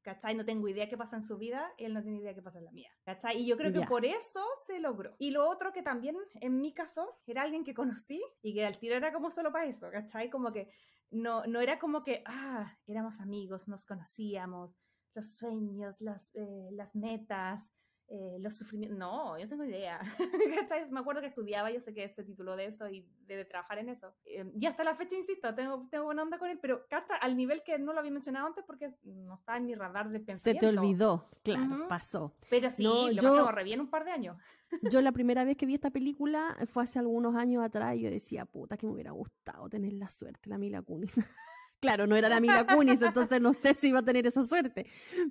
[0.01, 0.33] ¿Cachai?
[0.35, 2.59] No tengo idea qué pasa en su vida y él no tiene idea qué pasa
[2.59, 2.91] en la mía.
[3.03, 3.41] ¿Cachai?
[3.41, 3.87] Y yo creo que Ya.
[3.87, 5.15] por eso se logró.
[5.19, 8.77] Y lo otro que también, en mi caso, era alguien que conocí y que al
[8.77, 10.29] tiro era como solo para eso, ¿cachai?
[10.29, 10.71] Como que
[11.11, 14.77] no, no era como que, ah, éramos amigos, nos conocíamos,
[15.15, 17.69] los sueños, las, eh, las metas,
[18.11, 18.97] eh, los sufrimientos.
[18.97, 19.99] No, yo no tengo idea.
[20.91, 23.89] Me acuerdo que estudiaba, yo sé que se tituló de eso y debe trabajar en
[23.89, 24.13] eso.
[24.25, 27.37] Eh, y hasta la fecha, insisto, tengo, tengo buena onda con él, pero cacha, al
[27.37, 30.25] nivel que no lo había mencionado antes porque no está en mi radar de Se
[30.25, 30.59] pensamiento.
[30.71, 32.35] te olvidó, claro, pasó.
[32.49, 34.37] Pero sí, No, lo yo- pasamos re bien un par de años.
[34.99, 38.11] Yo la primera vez que vi esta película fue hace algunos años atrás y yo
[38.11, 41.11] decía, puta, que me hubiera gustado tener la suerte, la Mila Kunis.
[41.79, 44.85] claro, no era la Mila Kunis, entonces no sé si iba a tener esa suerte,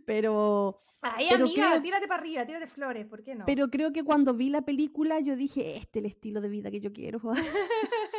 [0.05, 3.45] pero, Ay, Pero amiga, creo- tírate para arriba, tírate flores, ¿por qué no?
[3.47, 6.71] pero creo que cuando vi la película yo dije, este es el estilo de vida
[6.73, 7.21] que yo quiero.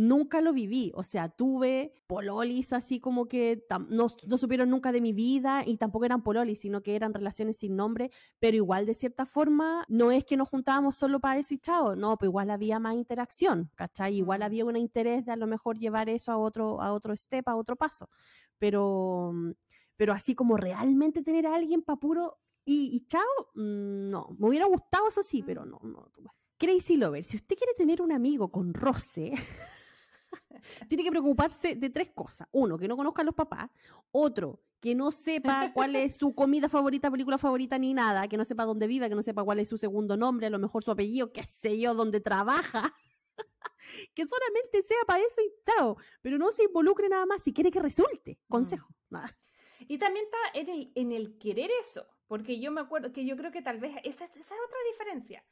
[0.00, 5.00] nunca lo viví, o sea, tuve pololis así como que no, no supieron nunca de
[5.02, 8.94] mi vida y tampoco eran pololis, sino que eran relaciones sin nombre, pero igual de
[8.94, 12.50] cierta forma no es que nos juntábamos solo para eso y chao, no, pues igual
[12.50, 14.16] había más interacción, ¿cachai?
[14.16, 14.42] Igual Mm.
[14.42, 17.56] había un interés de a lo mejor llevar eso a otro, a otro step, a
[17.56, 18.08] otro paso,
[18.58, 19.32] pero,
[19.96, 23.22] pero así como realmente tener a alguien para puro y, y chao,
[23.54, 26.10] mm, no, me hubiera gustado eso sí, pero no, no.
[26.58, 29.32] Crazy Lover, si usted quiere tener un amigo con roce,
[30.88, 32.48] tiene que preocuparse de tres cosas.
[32.52, 33.70] Uno, que no conozca a los papás.
[34.10, 38.28] Otro, que no sepa cuál es su comida favorita, película favorita, ni nada.
[38.28, 40.58] Que no sepa dónde vive, que no sepa cuál es su segundo nombre, a lo
[40.58, 42.94] mejor su apellido, qué sé yo, dónde trabaja.
[44.14, 45.96] que solamente sea para eso y chao.
[46.22, 48.38] Pero no se involucre nada más si quiere que resulte.
[48.48, 48.88] Consejo.
[49.10, 49.36] Nada.
[49.88, 53.36] Y también está en el, en el querer eso, porque yo me acuerdo que yo
[53.36, 55.44] creo que tal vez esa, esa es otra diferencia.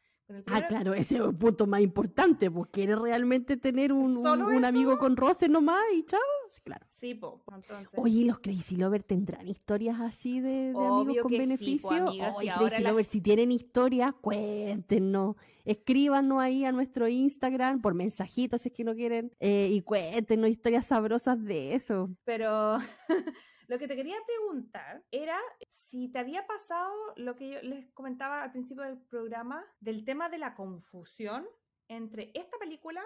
[0.47, 2.51] Ah, claro, ese es el punto más importante.
[2.51, 6.20] Pues quiere realmente tener un, un- ¿Solo un amigo con roce nomás y chao.
[6.51, 6.87] Sí, claro.
[7.01, 7.99] Sí, po, entonces.
[7.99, 11.89] Oye, ¿y los Crazy Lover tendrán historias así de, de amigos con que sí, po,
[11.91, 12.09] beneficio?
[12.09, 15.37] amiga, Oye, si Crazy la- Lover, si tienen historias, cuéntenos.
[15.64, 19.33] Escríbanos ahí a nuestro Instagram por mensajitos si es que no quieren.
[19.41, 22.11] eh, y cuéntenos historias sabrosas de eso.
[22.24, 22.79] Pero
[23.68, 25.38] lo que te quería preguntar era
[25.68, 30.30] si te había pasado lo que yo les comentaba al principio del programa del tema
[30.30, 31.46] de la confusión
[31.86, 33.02] entre esta película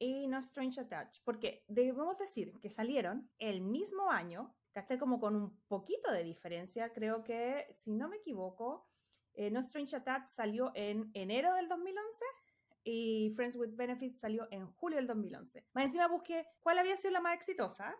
[0.00, 5.36] y No Strange Attached, porque debemos decir que salieron el mismo año, caché como con
[5.36, 8.88] un poquito de diferencia, creo que, si no me equivoco,
[9.34, 12.24] eh, No Strange Attached salió en enero del 2011
[12.82, 15.66] y Friends with Benefits salió en julio del 2011.
[15.72, 17.94] Más encima busqué cuál había sido la más exitosa,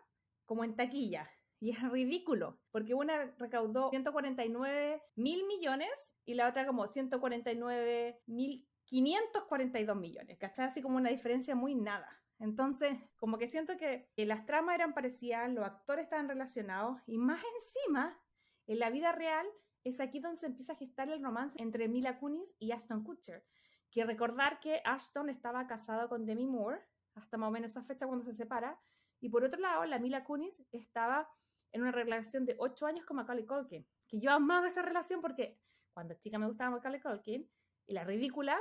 [0.45, 1.29] como en taquilla.
[1.61, 5.91] Y es ridículo, porque una recaudó 149 mil millones
[6.25, 10.67] y la otra como 149 mil 542 millones, ¿cachai?
[10.67, 12.21] Así como una diferencia muy nada.
[12.39, 17.41] Entonces, como que siento que, las tramas eran parecidas, los actores estaban relacionados y más
[17.57, 18.19] encima,
[18.65, 19.45] en la vida real,
[19.83, 23.45] es aquí donde se empieza a gestar el romance entre Mila Kunis y Ashton Kutcher.
[23.91, 26.81] Que recordar que Ashton estaba casado con Demi Moore
[27.13, 28.79] hasta más o menos esa fecha cuando se separa.
[29.19, 31.29] Y por otro lado, la Mila Kunis estaba
[31.71, 33.85] en una relación de 8 años con Macaulay Culkin.
[34.07, 35.59] Que yo amaba esa relación porque
[35.93, 37.49] cuando chica me gustaba Macaulay Culkin
[37.87, 38.59] y la ridícula,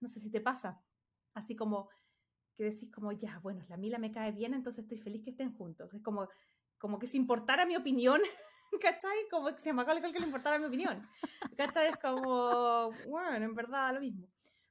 [0.00, 0.82] no sé si te pasa,
[1.34, 1.90] así como
[2.56, 5.54] que decís como, ya, bueno, la Mila me cae bien, entonces estoy feliz que estén
[5.54, 5.94] juntos.
[5.94, 6.28] Es como,
[6.78, 8.20] como que si importara mi opinión,
[8.82, 9.28] ¿cachai?
[9.30, 11.08] Como que se me acaba que le importara mi opinión.
[11.56, 11.88] ¿Cachai?
[11.88, 14.28] Es como, bueno, en verdad lo mismo.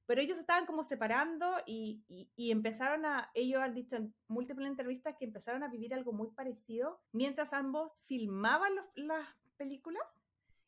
[0.09, 2.01] Pero ellos estaban como separando y,
[2.35, 6.31] y, empezaron a, ellos han dicho en múltiples entrevistas que empezaron a vivir algo muy
[6.31, 10.01] parecido mientras ambos filmaban las películas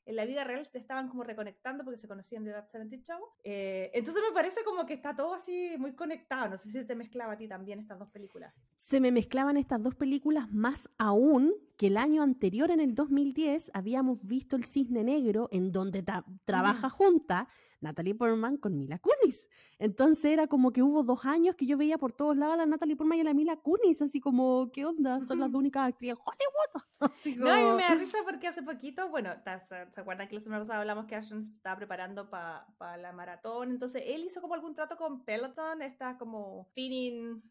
[0.06, 3.20] en la vida real estaban como reconectando porque se conocían de That 70 Show.
[3.44, 6.50] Eh, entonces me parece como que está todo así muy conectado.
[6.50, 8.54] No sé si te mezclaba a ti también estas dos películas.
[8.78, 13.72] Se me mezclaban estas dos películas más aún que el año anterior, en el 2010,
[13.74, 16.06] habíamos visto El Cisne Negro, en donde
[16.46, 17.48] trabaja junta
[17.80, 19.44] Natalie Portman con Mila Kunis.
[19.80, 22.66] Entonces era como que hubo dos años que yo veía por todos lados a la
[22.68, 25.22] Natalie Portman y a la Mila Kunis, así como, ¿qué onda?
[25.22, 26.86] Son las únicas actrices Hollywood.
[27.36, 30.82] No, y me da risa porque hace poquito, bueno, ¿se acuerdan que la semana pasada
[30.82, 33.72] hablamos que Ashton se estaba preparando para la maratón?
[33.72, 37.42] Entonces él hizo como algún trato con Peloton, está como thinning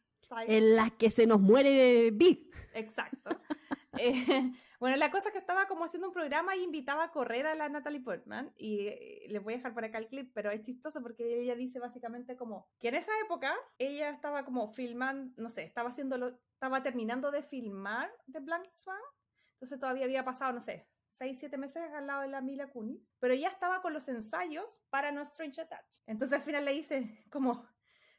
[0.46, 2.48] en las que se nos muere Big.
[2.74, 3.30] Exacto.
[4.00, 7.46] Eh, bueno, la cosa es que estaba como haciendo un programa y invitaba a correr
[7.46, 10.50] a la Natalie Portman y eh, les voy a dejar por acá el clip, pero
[10.50, 15.34] es chistoso porque ella dice básicamente como que en esa época ella estaba como filmando,
[15.36, 18.96] no sé, estaba haciéndolo, estaba terminando de filmar The Blank Swan,
[19.54, 23.06] entonces todavía había pasado, no sé, seis, siete meses al lado de la Mila Kunis,
[23.18, 25.98] pero ella estaba con los ensayos para No Strange Attach.
[26.06, 27.68] Entonces al final le dice como,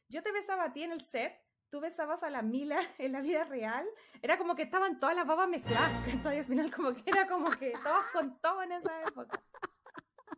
[0.08, 1.34] yo te besaba a ti en el set,
[1.72, 3.88] tú besabas a la Mila en la vida real,
[4.22, 6.40] era como que estaban todas las babas mezcladas, ¿cachai?
[6.40, 9.42] Al final como que era como que todos con todo en esa época.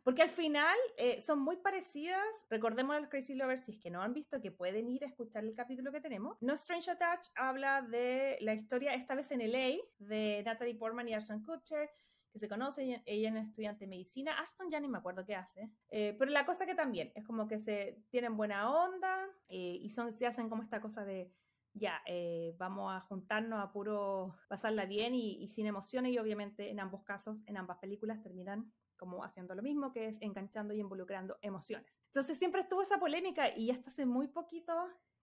[0.04, 2.26] Porque al final eh, son muy parecidas.
[2.50, 5.08] Recordemos a los Crazy Lovers, si es que no han visto, que pueden ir a
[5.08, 6.38] escuchar el capítulo que tenemos.
[6.42, 11.14] No Strange Attach habla de la historia, esta vez en LA, de Natalie Portman y
[11.14, 11.90] Ashton Kutcher,
[12.34, 15.70] que se conoce, ella es estudiante de medicina, Ashton ya ni me acuerdo qué hace,
[15.92, 19.90] eh, pero la cosa que también es como que se tienen buena onda eh, y
[19.92, 21.32] son, se hacen como esta cosa de,
[21.74, 26.80] ya, eh, vamos a juntarnos a puro pasarla bien y, sin emociones y obviamente en
[26.80, 31.38] ambos casos, en ambas películas terminan como haciendo lo mismo, que es enganchando y involucrando
[31.42, 31.92] emociones.
[32.08, 34.74] Entonces siempre estuvo esa polémica y hasta hace muy poquito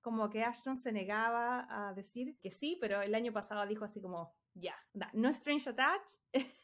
[0.00, 4.00] como que Ashton se negaba a decir que sí, pero el año pasado dijo así
[4.00, 4.74] como, ya,
[5.12, 6.03] no Strange Attach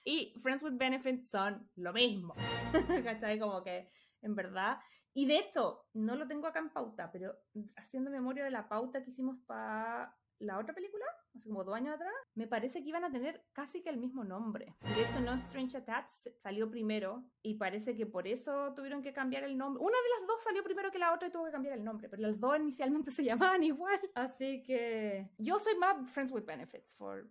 [0.04, 2.34] y Friends with Benefits son lo mismo.
[3.04, 3.38] ¿Cachai?
[3.38, 3.90] Como que,
[4.22, 4.78] en verdad.
[5.14, 7.34] Y de hecho, no lo tengo acá en pauta, pero
[7.76, 11.94] haciendo memoria de la pauta que hicimos para la otra película, hace como dos años
[11.94, 14.74] atrás, me parece que iban a tener casi que el mismo nombre.
[14.94, 16.10] De hecho, No Strange Attach
[16.42, 19.82] salió primero y parece que por eso tuvieron que cambiar el nombre.
[19.82, 22.08] Una de las dos salió primero que la otra y tuvo que cambiar el nombre,
[22.08, 23.98] pero las dos inicialmente se llamaban igual.
[24.14, 27.26] Así que yo soy más Friends with Benefits for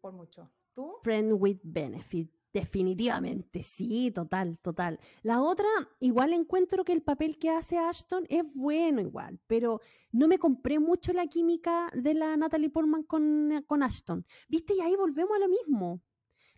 [0.00, 0.50] por mucho.
[0.74, 0.96] ¿Tú?
[1.02, 2.30] Friend with benefit.
[2.52, 4.98] Definitivamente, sí, total, total.
[5.22, 5.68] La otra,
[6.00, 9.80] igual encuentro que el papel que hace Ashton es bueno igual, pero
[10.10, 14.26] no me compré mucho la química de la Natalie Portman con, con Ashton.
[14.48, 14.74] ¿Viste?
[14.74, 16.02] Y ahí volvemos a lo mismo.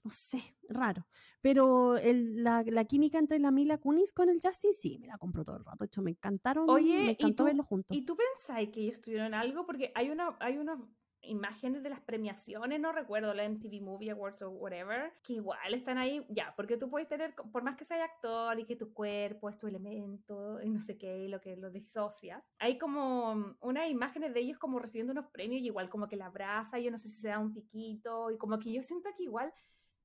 [0.02, 1.06] No sé, raro.
[1.42, 5.44] Pero la, la, química entre la Mila Kunis con el Justin, sí, me la compro
[5.44, 5.84] todo el rato.
[5.84, 6.68] De hecho, me encantaron.
[6.70, 7.96] Oye, me encantó verlos juntos.
[7.96, 9.66] ¿Y tú pensáis que ellos tuvieron algo?
[9.66, 10.80] Porque hay una, hay una
[11.22, 15.98] imágenes de las premiaciones, no recuerdo, la MTV Movie Awards o whatever, que igual están
[15.98, 19.48] ahí, ya, porque tú puedes tener, por más que sea actor y que tu cuerpo
[19.48, 24.34] es tu elemento y no sé qué, lo que lo disocias, hay como unas imágenes
[24.34, 27.08] de ellos como recibiendo unos premios y igual como que la abraza, yo no sé
[27.08, 29.52] si se da un piquito y como que yo siento que igual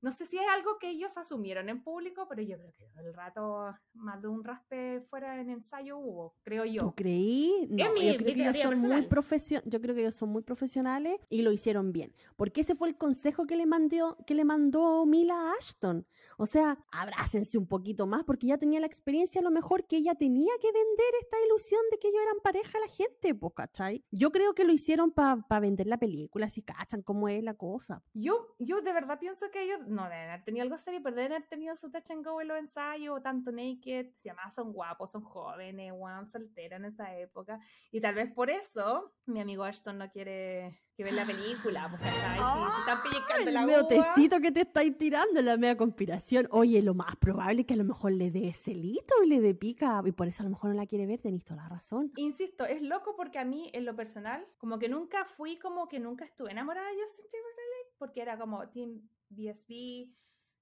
[0.01, 3.07] no sé si es algo que ellos asumieron en público, pero yo creo que todo
[3.07, 6.81] el rato más de un raspe fuera en ensayo hubo, creo yo.
[6.81, 7.67] ¿Tú creí?
[7.69, 10.43] No, yo, mi creo que ellos son muy profesio- yo creo que ellos son muy
[10.43, 12.13] profesionales y lo hicieron bien.
[12.35, 16.05] Porque ese fue el consejo que le mandó, que le mandó Mila a Ashton.
[16.37, 19.97] O sea, abrácense un poquito más porque ya tenía la experiencia a lo mejor que
[19.97, 23.53] ella tenía que vender esta ilusión de que ellos eran pareja a la gente, pues,
[23.55, 24.03] ¿cachai?
[24.11, 28.03] Yo creo que lo hicieron para vender la película, si cachan cómo es la cosa.
[28.13, 31.33] Yo, yo de verdad pienso que ellos no deben haber tenido algo serio, pero deben
[31.33, 34.73] haber tenido su touch and go en los ensayos, o tanto naked, si además son
[34.73, 37.59] guapos, son jóvenes, weón, solteras en esa época.
[37.91, 42.05] Y tal vez por eso mi amigo Ashton no quiere que ver la película, porque
[42.05, 43.77] se están pellizcando la El uva.
[43.77, 46.47] meotecito que te estáis tirando, la media conspiración.
[46.49, 49.53] Oye, lo más probable es que a lo mejor le dé celito y le dé
[49.53, 52.11] pica, y por eso a lo mejor no la quiere ver, tenéis toda la razón.
[52.15, 55.99] Insisto, es loco porque a mí, en lo personal, como que nunca fui, como que
[55.99, 60.09] nunca estuve enamorada de Justin Timberlake, porque era como Team BSB,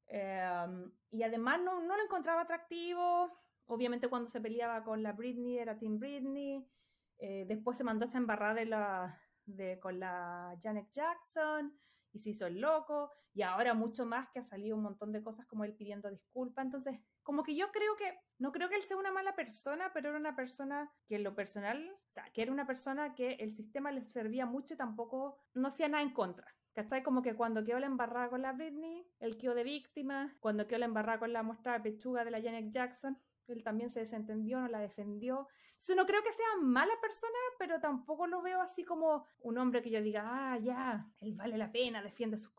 [0.08, 3.32] em, y además no, no lo encontraba atractivo.
[3.68, 6.68] Obviamente cuando se peleaba con la Britney era Team Britney.
[7.18, 11.74] eh, después se mandó esa embarrada de la, de, con la Janet Jackson
[12.12, 13.12] y se hizo el loco.
[13.34, 16.66] Y ahora mucho más que ha salido un montón de cosas como él pidiendo disculpas.
[16.66, 20.10] Entonces, como que yo creo que, no creo que él sea una mala persona, pero
[20.10, 23.52] era una persona que en lo personal, o sea, que era una persona que el
[23.52, 26.48] sistema le servía mucho y tampoco no hacía nada en contra.
[26.76, 27.04] ¿Cachai?
[27.04, 30.36] Como que cuando quedó la embarrada con la Britney, él quedó de víctima.
[30.42, 33.18] Cuando quedó la embarrada con la muestra de pechuga de la Janet Jackson,
[33.48, 35.48] él también se desentendió, no la defendió.
[35.70, 39.82] Entonces, no creo que sea mala persona, pero tampoco lo veo así como un hombre
[39.82, 42.52] que yo diga, ah, ya, él vale la pena, defiende sus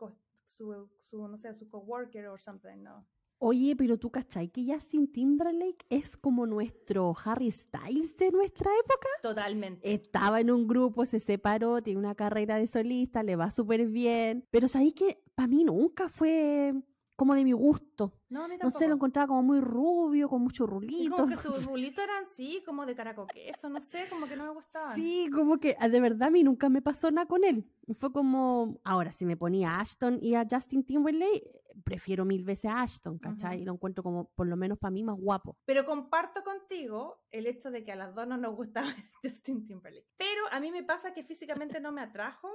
[0.47, 3.05] su, su, no sé, su coworker o something, no.
[3.39, 9.07] Oye, pero tú cachai que Justin Timberlake es como nuestro Harry Styles de nuestra época.
[9.21, 9.93] Totalmente.
[9.93, 14.43] Estaba en un grupo, se separó, tiene una carrera de solista, le va súper bien.
[14.49, 16.73] Pero sabéis que para mí nunca fue
[17.15, 18.13] como de mi gusto.
[18.29, 21.15] No, a mí No sé, lo encontraba como muy rubio, con mucho Y rulito.
[21.15, 24.51] como que sus rulitos eran así, como de caracoqueso, no sé, como que no me
[24.51, 24.95] gustaban.
[24.95, 27.65] Sí, como que ah, de verdad a mí nunca me pasó nada con él.
[27.99, 31.43] Fue como, ahora si me ponía a Ashton y a Justin Timberlake,
[31.83, 33.55] prefiero mil veces a Ashton, ¿cachai?
[33.55, 33.61] Ujú.
[33.61, 35.57] Y lo encuentro como, por lo menos para mí, más guapo.
[35.65, 38.87] Pero comparto contigo el hecho de que a las dos no nos gustaba
[39.23, 40.07] Justin Timberlake.
[40.17, 42.49] Pero a mí me pasa que físicamente no me atrajo.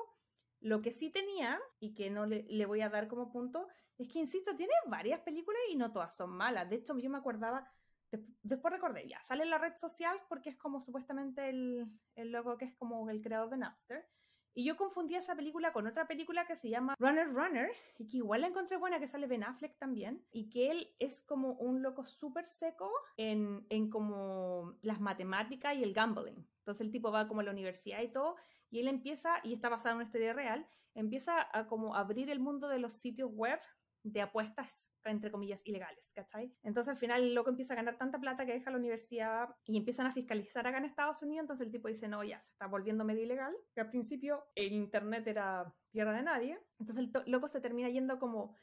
[0.61, 3.67] Lo que sí tenía, y que no le, le voy a dar como punto,
[3.99, 6.71] es que, insisto, tiene varias películas y no todas son malas.
[6.71, 7.69] De hecho, yo me acordaba,
[8.13, 12.31] des- después recordé, ya, sale en la red social porque es como supuestamente el, el
[12.31, 14.09] logo que es como el creador de Napster.
[14.55, 18.19] Y yo confundí esa película con otra película que se llama Runner Runner, y que
[18.19, 21.83] igual la encontré buena, que sale Ben Affleck también, y que él es como un
[21.83, 26.47] loco súper seco en, en como las matemáticas y el gambling.
[26.59, 28.37] Entonces el tipo va como a la universidad y todo,
[28.71, 32.41] y él empieza, y está basado en una historia real, empieza a como abrir el
[32.41, 33.59] mundo de los sitios web
[34.05, 36.53] de apuestas, entre comillas, ilegales, ¿cachai?
[36.63, 39.77] Entonces al final el loco empieza a ganar tanta plata que deja la universidad y
[39.77, 42.67] empiezan a fiscalizar acá en Estados Unidos, entonces el tipo dice, no, ya, se está
[42.67, 47.49] volviendo medio ilegal, que al principio el Internet era tierra de nadie, entonces el loco
[47.49, 48.57] se termina yendo como,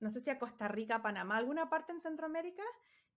[0.00, 2.64] no sé si a Costa Rica, Panamá, alguna parte en Centroamérica,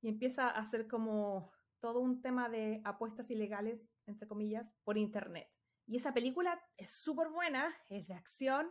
[0.01, 5.47] y empieza a hacer como todo un tema de apuestas ilegales, entre comillas, por Internet.
[5.85, 8.69] Y esa película es súper buena, es de acción,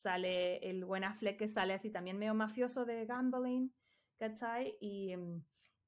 [0.00, 3.72] sale el buen Affleck que sale así también medio mafioso de gambling,
[4.18, 4.76] ¿cachai?
[4.80, 5.44] Y, mm,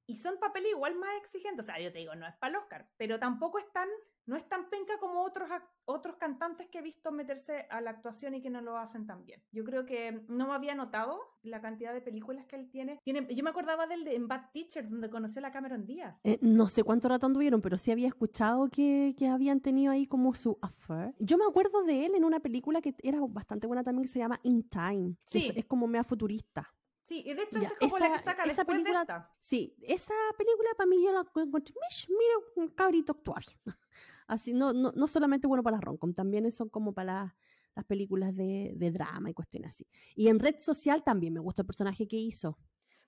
[0.07, 2.57] y son papeles igual más exigentes, o sea, yo te digo, no es para el
[2.57, 3.87] Oscar, pero tampoco es tan,
[4.25, 5.49] no es tan penca como otros,
[5.85, 9.25] otros cantantes que he visto meterse a la actuación y que no lo hacen tan
[9.25, 9.41] bien.
[9.51, 12.99] Yo creo que no me había notado la cantidad de películas que él tiene.
[13.03, 16.15] tiene yo me acordaba del de en Bad Teacher, donde conoció a la Cameron Díaz.
[16.23, 20.07] Eh, no sé cuánto rato anduvieron, pero sí había escuchado que, que habían tenido ahí
[20.07, 21.13] como su affair.
[21.19, 24.19] Yo me acuerdo de él en una película que era bastante buena también que se
[24.19, 25.15] llama In Time.
[25.29, 25.53] que es- Sí.
[25.55, 26.73] es, como mea futurista.
[27.01, 29.01] Sí, y de hecho Ya, esa es como la que esa- saca esa película- de
[29.01, 29.31] esta.
[29.41, 33.43] Sí, esa película para mí yo la encontré, "Mish, mira, un cabrito actuar.
[34.27, 37.33] Así, no, no, no solamente bueno para las romcom, también son como para las,
[37.75, 39.87] las películas de, de drama y cuestiones así.
[40.15, 42.57] Y en red social también me gusta el personaje que hizo.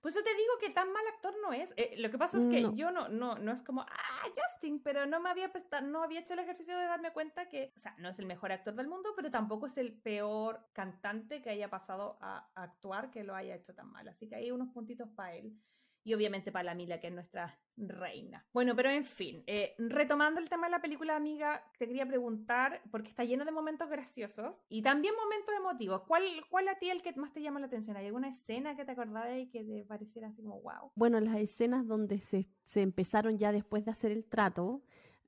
[0.01, 1.73] Por eso te digo que tan mal actor no es.
[1.77, 2.75] Eh, lo que pasa es que No.
[2.75, 5.51] yo no, no, no es como, ah, Justin, pero no me había
[5.81, 8.51] no había hecho el ejercicio de darme cuenta que, o sea, no es el mejor
[8.51, 13.09] actor del mundo, pero tampoco es el peor cantante que haya pasado a, a actuar
[13.09, 14.07] que lo haya hecho tan mal.
[14.07, 15.59] Así que hay unos puntitos para él.
[16.05, 18.45] Y obviamente para la Mila, que es nuestra reina.
[18.53, 22.81] Bueno, pero en fin, eh, retomando el tema de la película, amiga, te quería preguntar,
[22.91, 26.03] porque está lleno de momentos graciosos y también momentos emotivos.
[26.07, 27.97] ¿Cuál, cuál a ti el que más te llama la atención?
[27.97, 30.91] ¿Hay alguna escena que te acordás y que te pareciera así como wow?
[30.95, 34.83] Bueno, las escenas donde se, se empezaron ya después de hacer el trato,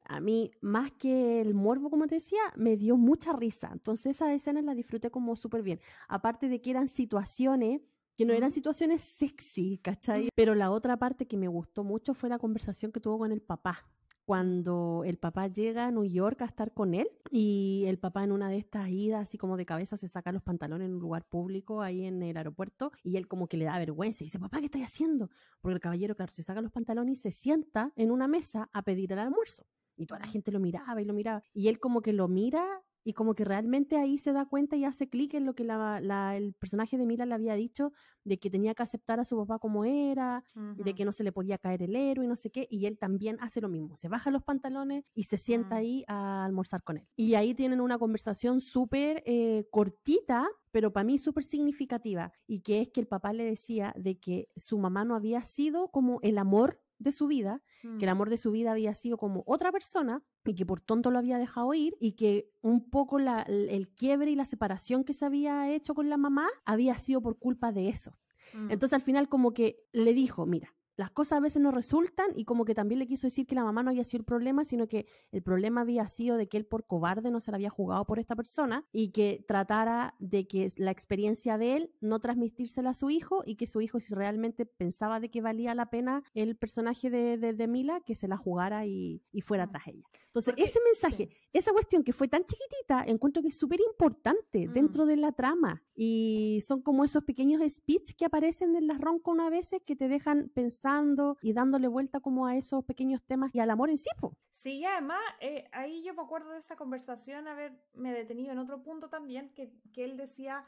[0.05, 3.69] a mí, más que el morbo, como te decía, me dio mucha risa.
[3.73, 5.81] Entonces esas escenas las disfruté como súper bien.
[6.07, 7.81] Aparte de que eran situaciones
[8.17, 10.29] que no eran situaciones sexy, ¿cachai?
[10.33, 13.41] Pero la otra parte que me gustó mucho fue la conversación que tuvo con el
[13.41, 13.85] papá.
[14.25, 18.33] Cuando el papá llega a New York a estar con él y el papá en
[18.33, 21.23] una de estas idas así como de cabeza se saca los pantalones en un lugar
[21.29, 24.59] público ahí en el aeropuerto y él como que le da vergüenza y dice, papá,
[24.59, 25.29] ¿qué estás haciendo?
[25.61, 28.81] Porque el caballero, claro, se saca los pantalones y se sienta en una mesa a
[28.81, 29.65] pedir el almuerzo.
[29.95, 31.41] Y toda la gente lo miraba y lo miraba.
[31.53, 32.65] Y él como que lo mira
[33.07, 36.01] y como que realmente ahí se da cuenta y hace clic en lo que la-
[36.01, 37.93] la- el personaje de Mila le había dicho,
[38.25, 40.43] de que tenía que aceptar a su papá como era,
[40.83, 42.97] de que no se le podía caer el héroe y no sé qué, y él
[42.97, 45.77] también hace lo mismo, se baja los pantalones y se sienta Mm.
[45.77, 47.07] ahí a almorzar con él.
[47.15, 52.81] Y ahí tienen una conversación súper eh, cortita, pero para mí súper significativa, y que
[52.81, 56.37] es que el papá le decía de que su mamá no había sido como el
[56.37, 57.61] amor de su vida,
[57.97, 61.11] que el amor de su vida había sido como otra persona y que por tonto
[61.11, 65.03] lo había dejado ir y que un poco la- el el quiebre y la separación
[65.03, 68.17] que se había hecho con la mamá había sido por culpa de eso.
[68.53, 68.71] Mm.
[68.71, 72.43] Entonces al final como que le dijo, mira, las cosas a veces no resultan y
[72.43, 74.87] como que también le quiso decir que la mamá no había sido el problema, sino
[74.87, 78.05] que el problema había sido de que él por cobarde no se la había jugado
[78.05, 82.93] por esta persona y que tratara de que la experiencia de él no transmitírsela a
[82.95, 86.57] su hijo y que su hijo si realmente pensaba de que valía la pena el
[86.57, 90.03] personaje de, de, de Mila, que se la jugara y, y fuera tras ella.
[90.27, 91.37] Entonces Porque- ese mensaje, sí.
[91.53, 94.73] esa cuestión que fue tan chiquitita, encuentro que es súper importante Mm.
[94.73, 95.81] dentro de la trama.
[95.95, 100.07] Y son como esos pequeños speech que aparecen en las roncon a veces que te
[100.07, 104.09] dejan pensando y dándole vuelta como a esos pequeños temas y al amor en sí.
[104.19, 104.33] po.
[104.51, 108.83] Sí, y además, eh, ahí yo me acuerdo de esa conversación, haberme detenido en otro
[108.83, 110.65] punto también, que, que él decía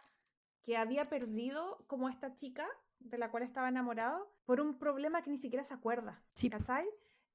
[0.64, 2.68] que había perdido como a esta chica
[3.00, 6.24] de la cual estaba enamorado por un problema que ni siquiera se acuerda.
[6.34, 6.50] Sí.
[6.50, 6.86] ¿Cachai?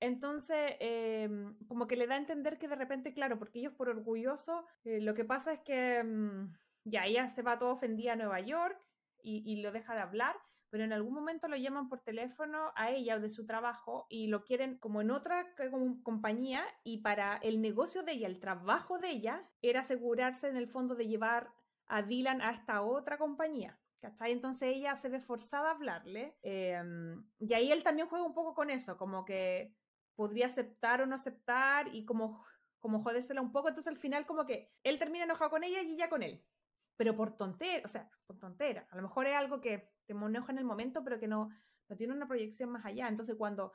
[0.05, 3.89] Entonces, em, como que le da a entender que de repente, claro, porque ellos por
[3.89, 6.53] orgulloso, eh, lo que pasa es que mm,
[6.85, 8.79] ya ella se va toda ofendida a Nueva York
[9.23, 10.37] y, lo deja de hablar,
[10.69, 14.27] pero en algún momento lo llaman por teléfono a ella o de su trabajo y
[14.27, 18.41] lo quieren como en otra co- como compañía y para el negocio de ella, el
[18.41, 21.51] trabajo de ella, era asegurarse en el fondo de llevar
[21.87, 23.79] a Dylan a esta otra compañía.
[24.03, 24.33] ¿Cachai?
[24.33, 26.37] Entonces ella se ve forzada a hablarle.
[26.43, 29.73] em, y ahí él también juega un poco con eso, como que
[30.17, 32.45] podría aceptar o no aceptar y como,
[32.81, 33.69] como jodérsela un poco.
[33.69, 36.45] Entonces al final como que él termina enojado con ella y ella con él.
[36.97, 38.87] Pero por tontera, o sea, por tontera.
[38.91, 41.51] A lo mejor es algo que te enoja en el momento, pero que no,
[41.89, 43.09] no tiene una proyección más allá.
[43.09, 43.73] Entonces cuando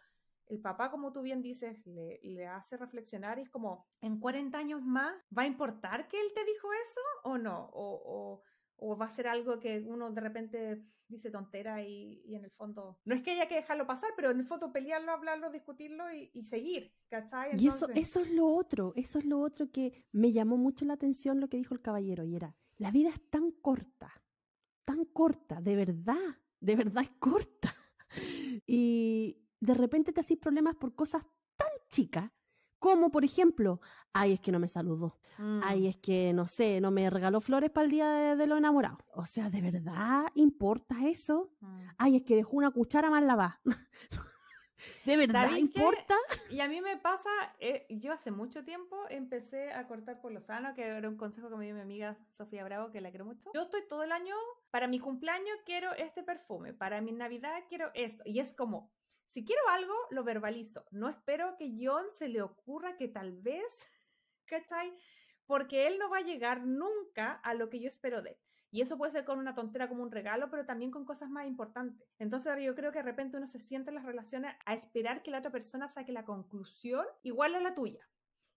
[0.50, 4.82] el papá, como tú bien dices, le, hace reflexionar y es como, ¿en 40 años
[4.82, 7.70] más va a importar que él te dijo eso o no?
[7.74, 8.42] O,
[8.82, 12.52] o va a ser algo que uno de repente dice tontera y, y en el
[12.52, 16.12] fondo, no es que haya que dejarlo pasar, pero en el fondo pelearlo, hablarlo, discutirlo
[16.14, 17.52] y, y seguir, ¿cachai?
[17.60, 20.94] Y eso, eso es lo otro, eso es lo otro que me llamó mucho la
[20.94, 24.14] atención lo que dijo el caballero y era, la vida es tan corta,
[24.86, 27.76] tan corta, de verdad, de verdad es corta.
[28.72, 31.24] Y de repente te haces problemas por cosas
[31.56, 32.32] tan chicas
[32.80, 33.82] como, por ejemplo,
[34.14, 35.20] ay, es que no me saludó.
[35.38, 35.62] Mm.
[35.64, 38.58] Ay, es que, no sé, no me regaló flores para el día de, de los
[38.58, 39.00] enamorados.
[39.14, 41.52] O sea, ¿de verdad importa eso?
[41.62, 41.88] Mm.
[41.98, 43.62] Ay, es que dejó una cuchara mal lavada.
[45.06, 46.16] ¿De verdad importa?
[46.50, 50.42] Y a mí me pasa, eh, yo hace mucho tiempo empecé a cortar por lo
[50.42, 53.26] sano, que era un consejo que me dio mi amiga Sofía Bravo, que la quiero
[53.26, 53.52] mucho.
[53.54, 54.36] Yo estoy todo el año,
[54.72, 58.24] para mi cumpleaños quiero este perfume, para mi Navidad quiero esto.
[58.26, 58.92] Y es como,
[59.30, 60.86] si quiero algo, lo verbalizo.
[60.92, 63.64] No espero que John se le ocurra que tal vez,
[64.46, 64.92] ¿cachai?
[65.46, 68.38] Porque él no va a llegar nunca a lo que yo espero de él.
[68.72, 71.48] Y eso puede ser con una tontera como un regalo, pero también con cosas más
[71.48, 72.08] importantes.
[72.20, 75.32] Entonces yo creo que de repente uno se siente en las relaciones a esperar que
[75.32, 78.08] la otra persona saque la conclusión igual a la tuya.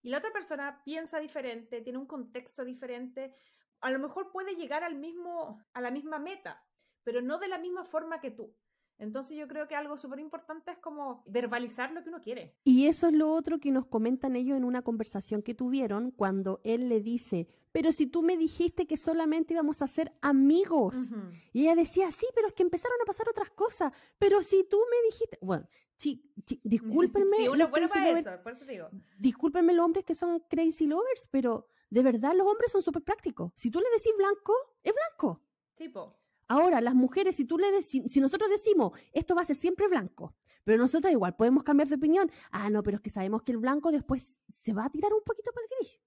[0.02, 3.34] Y la otra persona piensa diferente, tiene un contexto diferente,
[3.80, 6.62] a lo mejor puede llegar al mismo, a la misma meta,
[7.04, 8.54] pero no de la misma forma que tú.
[9.02, 12.54] Entonces yo creo que algo súper importante es como verbalizar lo que uno quiere.
[12.62, 16.60] Y eso es lo otro que nos comentan ellos en una conversación que tuvieron cuando
[16.62, 21.10] él le dice, pero si tú me dijiste que solamente íbamos a ser amigos.
[21.10, 21.20] Ujú.
[21.52, 23.92] Y ella decía, sí, pero es que empezaron a pasar otras cosas.
[24.20, 28.42] Pero si tú me dijiste, bueno, sí, sí, discúlpenme, Sí, uno bueno para lovers, eso,
[28.44, 28.88] por eso digo.
[29.18, 33.50] discúlpenme los hombres que son crazy lovers, pero de verdad los hombres son súper prácticos.
[33.56, 35.40] Si tú le decís blanco, es blanco.
[35.74, 39.88] Tipo, Ahora, las mujeres, si tú le si nosotros decimos, esto va a ser siempre
[39.88, 40.34] blanco,
[40.64, 42.30] pero nosotros igual podemos cambiar de opinión.
[42.50, 45.22] Ah, no, pero es que sabemos que el blanco después se va a tirar un
[45.24, 46.00] poquito para el gris.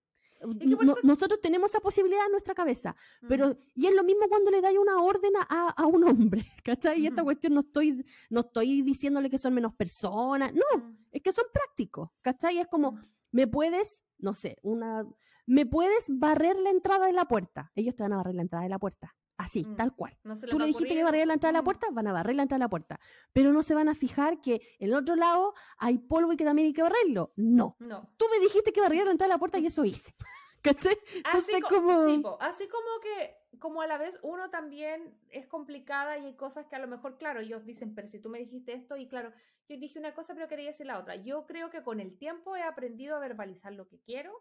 [0.86, 2.96] No- nosotros tenemos esa posibilidad en nuestra cabeza,
[3.28, 6.46] pero mm, y es lo mismo cuando le dais una orden a, a un hombre,
[6.64, 7.00] ¿cachai?
[7.00, 11.22] Y esta cuestión no estoy, no estoy diciéndole que son menos personas, no, mm, es
[11.24, 12.60] que son prácticos, ¿cachai?
[12.60, 13.02] Es como, mm.
[13.32, 15.08] me puedes, no sé, una,
[15.48, 17.72] me puedes barrer la entrada de la puerta.
[17.74, 19.16] Ellos te van a barrer la entrada de la puerta.
[19.38, 19.76] Así, Mm.
[19.76, 20.18] tal cual.
[20.24, 22.36] No Tú le dijiste que barrer la entrada de la mm, puerta, van a barrer
[22.36, 23.00] la entrada de la puerta.
[23.34, 26.46] Pero no se van a fijar que en el otro lado hay polvo y que
[26.46, 27.34] también hay que barrerlo.
[27.36, 27.76] No.
[27.80, 28.10] No.
[28.18, 30.14] Tú me dijiste que barría la entrada de la puerta y eso hice.
[30.66, 32.06] Así, Entonces, co- como...
[32.08, 36.36] sí, po, así como que, como a la vez uno también es complicada y hay
[36.36, 39.08] cosas que a lo mejor, claro, ellos dicen, pero si tú me dijiste esto y
[39.08, 39.32] claro,
[39.70, 41.18] yo dije una cosa pero quería decir la otra.
[41.18, 44.32] Yo creo que con el tiempo he aprendido a verbalizar lo que quiero,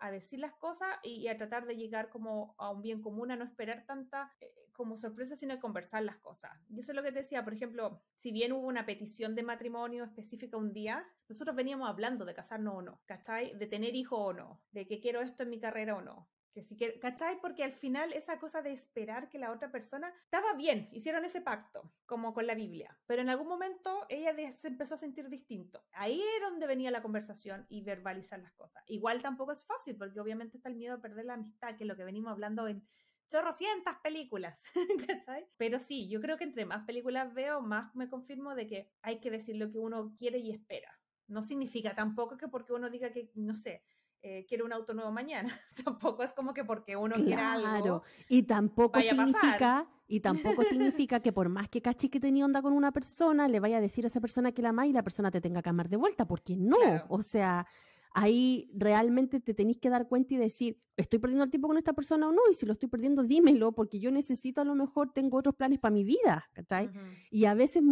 [0.00, 3.36] a decir las cosas y, a tratar de llegar como a un bien común, a
[3.36, 6.52] no esperar tanta eh, como sorpresa, sino a conversar las cosas.
[6.68, 9.42] Y eso es lo que te decía, por ejemplo, si bien hubo una petición de
[9.42, 13.56] matrimonio específica un día, nosotros veníamos hablando de casarnos o no, ¿cachai?
[13.56, 16.28] De tener hijos o no, de que quiero esto en mi carrera o no.
[16.52, 17.40] Que si quiero, ¿cachai?
[17.40, 21.40] Porque al final esa cosa de esperar que la otra persona estaba bien, hicieron ese
[21.40, 25.84] pacto, como con la Biblia, pero en algún momento ella se empezó a sentir distinto.
[25.92, 28.82] Ahí era donde venía la conversación y verbalizar las cosas.
[28.86, 31.88] Igual tampoco es fácil, porque obviamente está el miedo a perder la amistad, que es
[31.88, 32.84] lo que venimos hablando en
[33.30, 34.60] chorrocientas películas,
[35.06, 35.46] ¿cachai?
[35.56, 39.20] Pero sí, yo creo que entre más películas veo, más me confirmo de que hay
[39.20, 40.98] que decir lo que uno quiere y espera.
[41.28, 43.84] No significa tampoco que porque uno diga que, no sé,
[44.22, 45.58] eh, quiero un auto nuevo mañana.
[45.84, 47.66] tampoco es como que porque uno quiera algo.
[47.66, 49.34] Claro, y tampoco vaya a pasar.
[49.34, 50.20] significa, y
[50.60, 53.78] tampoco significa que por más que cachis que tenía onda con una persona, le vaya
[53.78, 55.88] a decir a esa persona que la ama y la persona te tenga que amar
[55.88, 57.06] de vuelta, porque no, Claro.
[57.08, 57.66] o sea,
[58.12, 61.92] ahí realmente te tenéis que dar cuenta y decir, estoy perdiendo el tiempo con esta
[61.92, 65.12] persona o no, y si lo estoy perdiendo, dímelo, porque yo necesito a lo mejor,
[65.12, 66.90] tengo otros planes para mi vida, ¿cachai?
[67.30, 67.82] Y a veces,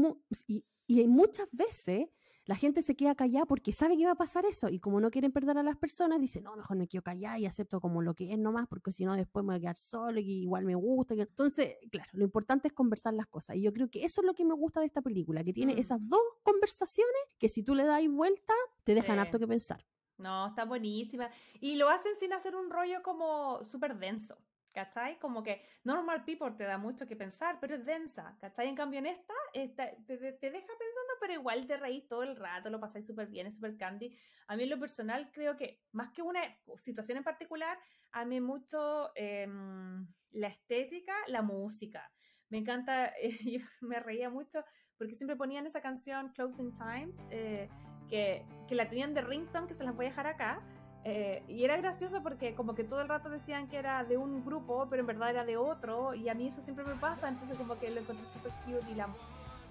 [0.46, 2.08] y, y hay muchas veces
[2.48, 4.70] la gente se queda callada porque sabe que va a pasar eso.
[4.70, 7.44] Y como no quieren perder a las personas, dicen, no, mejor me quedo callada y
[7.44, 10.18] acepto como lo que es nomás, porque si no después me voy a quedar solo
[10.18, 11.12] y igual me gusta.
[11.12, 13.56] Entonces, claro, lo importante es conversar las cosas.
[13.56, 15.74] Y yo creo que eso es lo que me gusta de esta película, que tiene
[15.74, 15.78] Mm.
[15.78, 19.20] esas dos conversaciones que si tú le das vuelta, te dejan Sí.
[19.20, 19.84] harto que pensar.
[20.16, 21.28] No, está buenísima.
[21.60, 24.38] Y lo hacen sin hacer un rollo como súper denso,
[24.72, 25.18] ¿cachai?
[25.18, 28.68] Como que Normal People te da mucho que pensar, pero es densa, ¿cachai?
[28.68, 32.36] En cambio en esta, esta- te, te- deja pensando, pero igual te reís todo el
[32.36, 34.16] rato, lo pasáis súper bien, es súper candy.
[34.46, 36.40] A mí en lo personal creo que, más que una
[36.82, 37.78] situación en particular,
[38.12, 42.10] a mí mucho em, la estética, la música.
[42.50, 43.12] Me encanta,
[43.44, 44.64] yo me reía mucho
[44.96, 47.68] porque siempre ponían esa canción Closing Times, eh,
[48.08, 50.62] que, que la tenían de ringtone, que se las voy a dejar acá.
[51.04, 54.44] Eh, y era gracioso porque como que todo el rato decían que era de un
[54.44, 57.56] grupo, pero en verdad era de otro, y a mí eso siempre me pasa, entonces
[57.56, 59.08] como que lo encontré súper cute y la,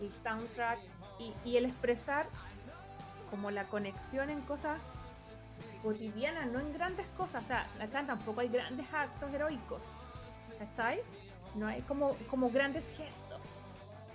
[0.02, 0.80] el soundtrack
[1.20, 2.28] y, y el expresar
[3.30, 4.80] como la conexión en cosas
[5.84, 9.82] cotidianas, no en grandes cosas, o sea, acá tampoco hay grandes actos heroicos,
[10.58, 11.02] ¿cachai?
[11.56, 13.52] No hay como, como grandes gestos.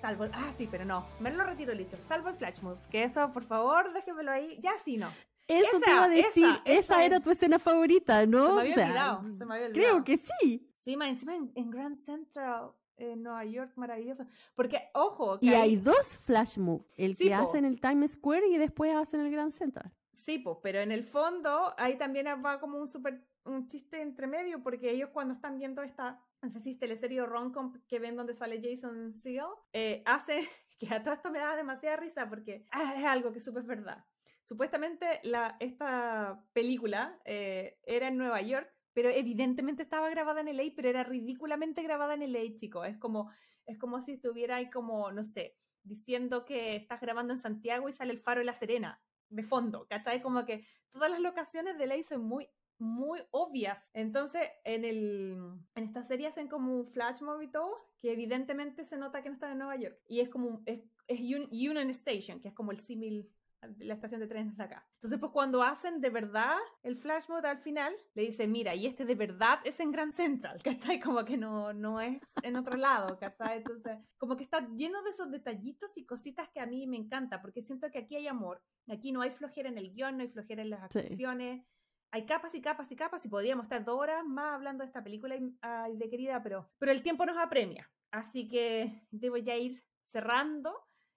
[0.01, 1.97] Salvo, ah, sí, pero no, me lo retiro listo.
[2.09, 4.59] Salvo el flash move, que eso, por favor, déjemelo ahí.
[4.61, 5.09] Ya sí, no.
[5.49, 7.23] Eso te Esa, iba a decir, esa, esa, esa era es.
[7.23, 8.47] tu escena favorita, ¿no?
[8.47, 10.05] Se me O había sea, olvidado, se me había Creo olvidado.
[10.05, 10.69] que sí.
[10.75, 14.25] Sí, más encima en, en Grand Central, en Nueva York, maravilloso.
[14.55, 17.43] Porque, ojo, que Y hay ahí- dos flash moves, el Sí, que po.
[17.43, 19.91] hacen el Times Square y después hacen el Grand Central.
[20.13, 24.29] Sí, pues, pero en el fondo ahí también va como un super un chiste entre
[24.29, 27.99] medio, porque ellos cuando están viendo esta, no sé si es teleserie o rom-com que
[27.99, 32.29] ven donde sale Jason Segel, eh, hace, que a todo esto me da demasiada risa
[32.29, 34.05] porque ah, es algo que es súper verdad.
[34.45, 40.73] Supuestamente la, esta película eh, era en Nueva York, pero evidentemente estaba grabada en LA,
[40.77, 42.87] pero era ridículamente grabada en LA, chicos.
[42.87, 43.31] Es como,
[43.67, 47.93] es como si estuviera ahí como, no sé, diciendo que estás grabando en Santiago y
[47.93, 50.21] sale el faro de la Serena de fondo, ¿cachai?
[50.23, 53.91] Como que todas las locaciones de LA son muy, muy obvias.
[53.95, 55.39] Entonces, en, el,
[55.75, 59.29] en esta serie hacen como un flash mob y todo, que evidentemente se nota que
[59.31, 59.99] no están en Nueva York.
[60.09, 63.31] Y es como, es, es Un- Union Station, que es como el símil
[63.79, 64.87] la estación de trenes de acá.
[64.97, 68.87] Entonces, pues cuando hacen de verdad el flash mode al final, le dicen, mira, y
[68.87, 70.61] este de verdad es en Grand Central,
[70.97, 71.01] ¿cachai?
[71.01, 73.59] Como que no, no es en otro lado, ¿cachai?
[73.59, 77.41] Entonces, como que está lleno de esos detallitos y cositas que a mí me encanta,
[77.41, 80.29] porque siento que aquí hay amor, aquí no hay flojera en el guion, no hay
[80.31, 80.99] flojera en las Sí.
[80.99, 81.65] actuaciones,
[82.11, 85.03] hay capas y capas y capas y podríamos estar dos horas más hablando de esta
[85.03, 85.57] película y-
[85.97, 89.73] de querida, pero, pero el tiempo nos apremia, así que debo ya ir
[90.05, 90.75] cerrando.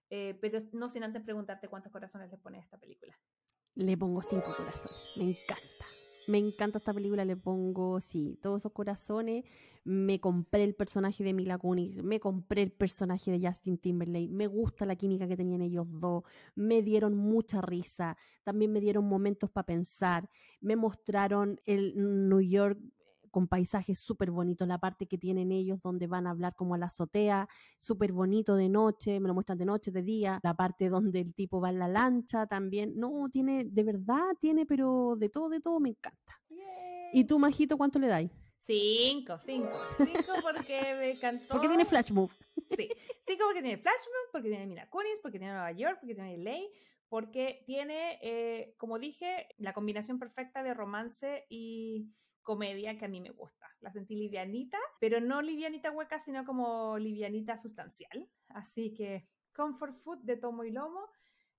[0.09, 3.17] Eh, pero no sin antes preguntarte cuántos corazones le pones a esta película.
[3.75, 5.13] Le pongo cinco corazones.
[5.17, 5.85] Me encanta.
[6.27, 7.25] Me encanta esta película.
[7.25, 9.43] Le pongo, sí, todos esos corazones.
[9.83, 12.01] Me compré el personaje de Mila Kunis.
[12.01, 14.31] Me compré el personaje de Justin Timberlake.
[14.31, 16.23] Me gusta la química que tenían ellos dos.
[16.55, 18.17] Me dieron mucha risa.
[18.43, 20.29] También me dieron momentos para pensar.
[20.61, 21.93] Me mostraron el
[22.29, 22.79] New York
[23.35, 26.77] con paisajes súper bonitos, la parte que tienen ellos donde van a hablar como a
[26.77, 30.87] la azotea, súper bonito de noche, me lo muestran de noche, de día, la parte
[30.87, 35.27] donde el tipo va en la lancha también, no, tiene, de verdad tiene, pero de
[35.27, 36.39] todo, de todo me encanta.
[37.11, 38.31] ¿Y tú, Majito, cuánto le dais?
[38.65, 39.69] Cinco, cinco.
[39.97, 41.45] Cinco porque me encantó.
[41.51, 42.31] Porque tiene flash move.
[42.69, 42.87] Sí.
[43.27, 46.37] Cinco porque tiene flash move, porque tiene Mina Kunis, porque tiene Nueva York, porque tiene
[46.37, 46.59] LA,
[47.09, 52.13] porque tiene, eh, como dije, la combinación perfecta de romance y
[52.45, 53.67] comedia que a mí me gusta.
[53.81, 58.29] La sentí livianita, pero no livianita hueca, sino como livianita sustancial.
[58.47, 61.09] Así que Comfort Food de Tomo y Lomo,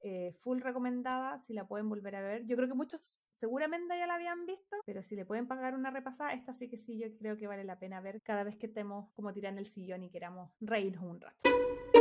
[0.01, 2.47] eh, full recomendada, si la pueden volver a ver.
[2.47, 5.91] Yo creo que muchos seguramente ya la habían visto, pero si le pueden pagar una
[5.91, 8.67] repasada, esta sí que sí, yo creo que vale la pena ver cada vez que
[8.67, 11.96] estemos como tirar en el sillón y queramos reírnos un rato.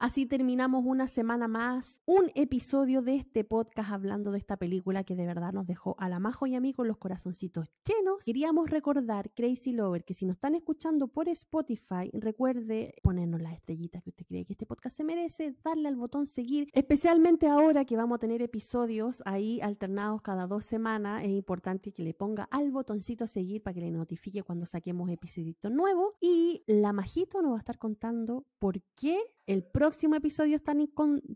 [0.00, 5.16] Así terminamos una semana más, un episodio de este podcast hablando de esta película que
[5.16, 8.24] de verdad nos dejó a la Majo y a mí con los corazoncitos llenos.
[8.24, 14.04] Queríamos recordar, Crazy Lover, que si nos están escuchando por Spotify, recuerde ponernos las estrellitas
[14.04, 17.96] que usted cree que este podcast se merece, darle al botón seguir, especialmente ahora que
[17.96, 21.24] vamos a tener episodios ahí alternados cada dos semanas.
[21.24, 25.56] Es importante que le ponga al botoncito seguir para que le notifique cuando saquemos episodio
[25.72, 26.14] nuevo.
[26.20, 30.88] Y la Majito nos va a estar contando por qué el próximo episodio es tan,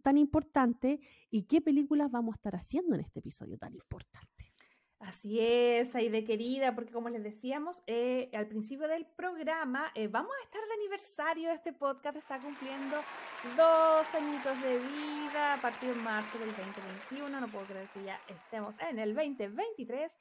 [0.03, 1.01] tan importante
[1.31, 4.53] y qué películas vamos a estar haciendo en este episodio tan importante.
[5.03, 10.31] Así es, Aide querida, porque como les decíamos eh, al principio del programa, eh, vamos
[10.41, 11.51] a estar de aniversario.
[11.51, 12.97] Este podcast está cumpliendo
[13.57, 17.41] dos añitos de vida a partir de marzo del 2021.
[17.41, 20.13] No puedo creer que ya estemos en el 2023.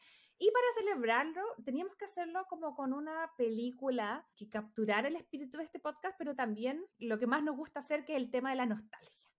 [0.42, 5.66] Y para celebrarlo, teníamos que hacerlo como con una película que capturara el espíritu de
[5.66, 8.56] este podcast, pero también lo que más nos gusta hacer, que es el tema de
[8.56, 9.30] la nostalgia.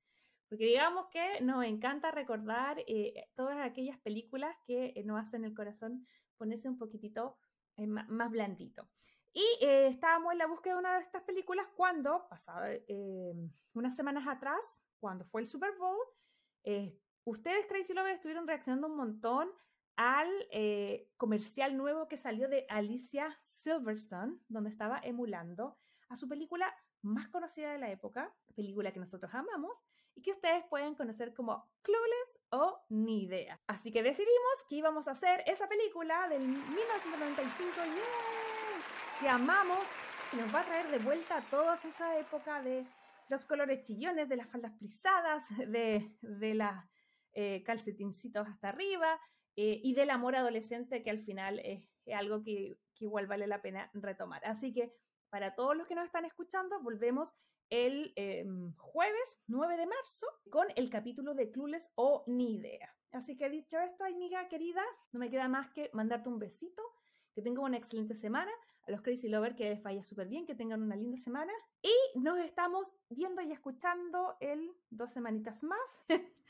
[0.49, 5.57] Porque digamos que nos encanta recordar eh, todas aquellas películas que eh, nos hacen el
[5.57, 6.07] corazón
[6.37, 7.37] ponerse un poquitito
[7.79, 8.89] eh, más blandito.
[9.33, 12.65] Y estábamos en la búsqueda de una de estas películas cuando, pasado
[13.73, 14.61] unas semanas atrás,
[15.01, 15.99] cuando fue el Super Bowl,
[17.25, 19.51] ustedes, Crazy Love, estuvieron reaccionando un montón
[19.97, 25.79] al eh, comercial nuevo que salió de Alicia Silverstone, donde estaba emulando
[26.09, 29.73] a su película más conocida de la época, película que nosotros amamos
[30.15, 33.61] y que ustedes pueden conocer como Clueless o Ni Idea.
[33.67, 37.73] Así que decidimos que íbamos a hacer esa película del 1995,
[39.21, 39.81] que amamos,
[40.33, 42.87] y nos va a traer de vuelta a toda esa época de
[43.29, 46.71] los colores chillones, de las faldas plisadas, de, de los
[47.33, 49.19] eh, calcetincitos hasta arriba,
[49.57, 53.91] eh, y del amor adolescente que al final es, algo que, igual vale la pena
[53.95, 54.45] retomar.
[54.45, 54.95] Así que
[55.29, 57.33] para todos los que nos están escuchando, volvemos
[57.69, 62.95] el em, jueves 9 de marzo con el capítulo de Clules o Ni Idea.
[63.13, 66.83] Así que dicho esto, amiga querida, no me queda más que mandarte un besito,
[67.35, 68.53] que tengan una excelente semana
[68.87, 71.53] a los Crazy Lovers que les vaya súper bien, que tengan una linda semana.
[71.83, 75.79] Y nos estamos viendo y escuchando el dos semanitas más.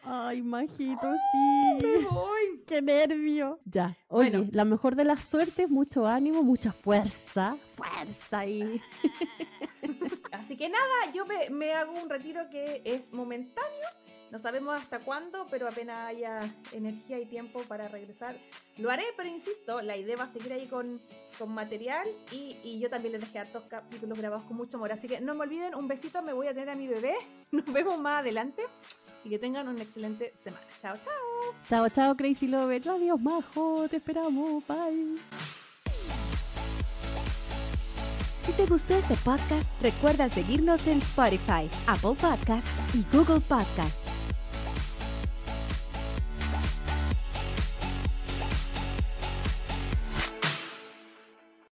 [0.03, 1.79] Ay, majito, sí.
[1.83, 2.65] Me voy.
[2.67, 3.61] Qué nervio.
[3.65, 3.97] Ya.
[4.09, 7.57] Oye, la mejor de las suertes, mucho ánimo, mucha fuerza.
[7.75, 8.81] Fuerza ahí.
[10.33, 13.89] Así que nada, yo me, me hago un retiro que es momentáneo
[14.33, 16.41] no sabemos hasta cuándo, pero apenas haya
[16.73, 18.35] energía y tiempo para regresar,
[18.79, 20.99] lo haré, pero insisto, la idea va a seguir ahí con,
[21.39, 24.91] con material y, y, yo también les dejé hartos capítulos grabados con mucho amor.
[24.91, 27.15] Así que no me olviden, un besito, me voy a tener a mi bebé.
[27.51, 28.63] Nos vemos más adelante
[29.23, 30.67] y que tengan una excelente semana.
[30.81, 31.55] Chao, chao.
[31.69, 32.89] Chao, chao, Crazy Lover.
[32.89, 33.87] Adiós, majo.
[33.91, 34.67] Te esperamos.
[34.67, 35.19] Bye.
[38.47, 44.03] Si te gustó este podcast, recuerda seguirnos en Spotify, Apple Podcast y Google Podcast.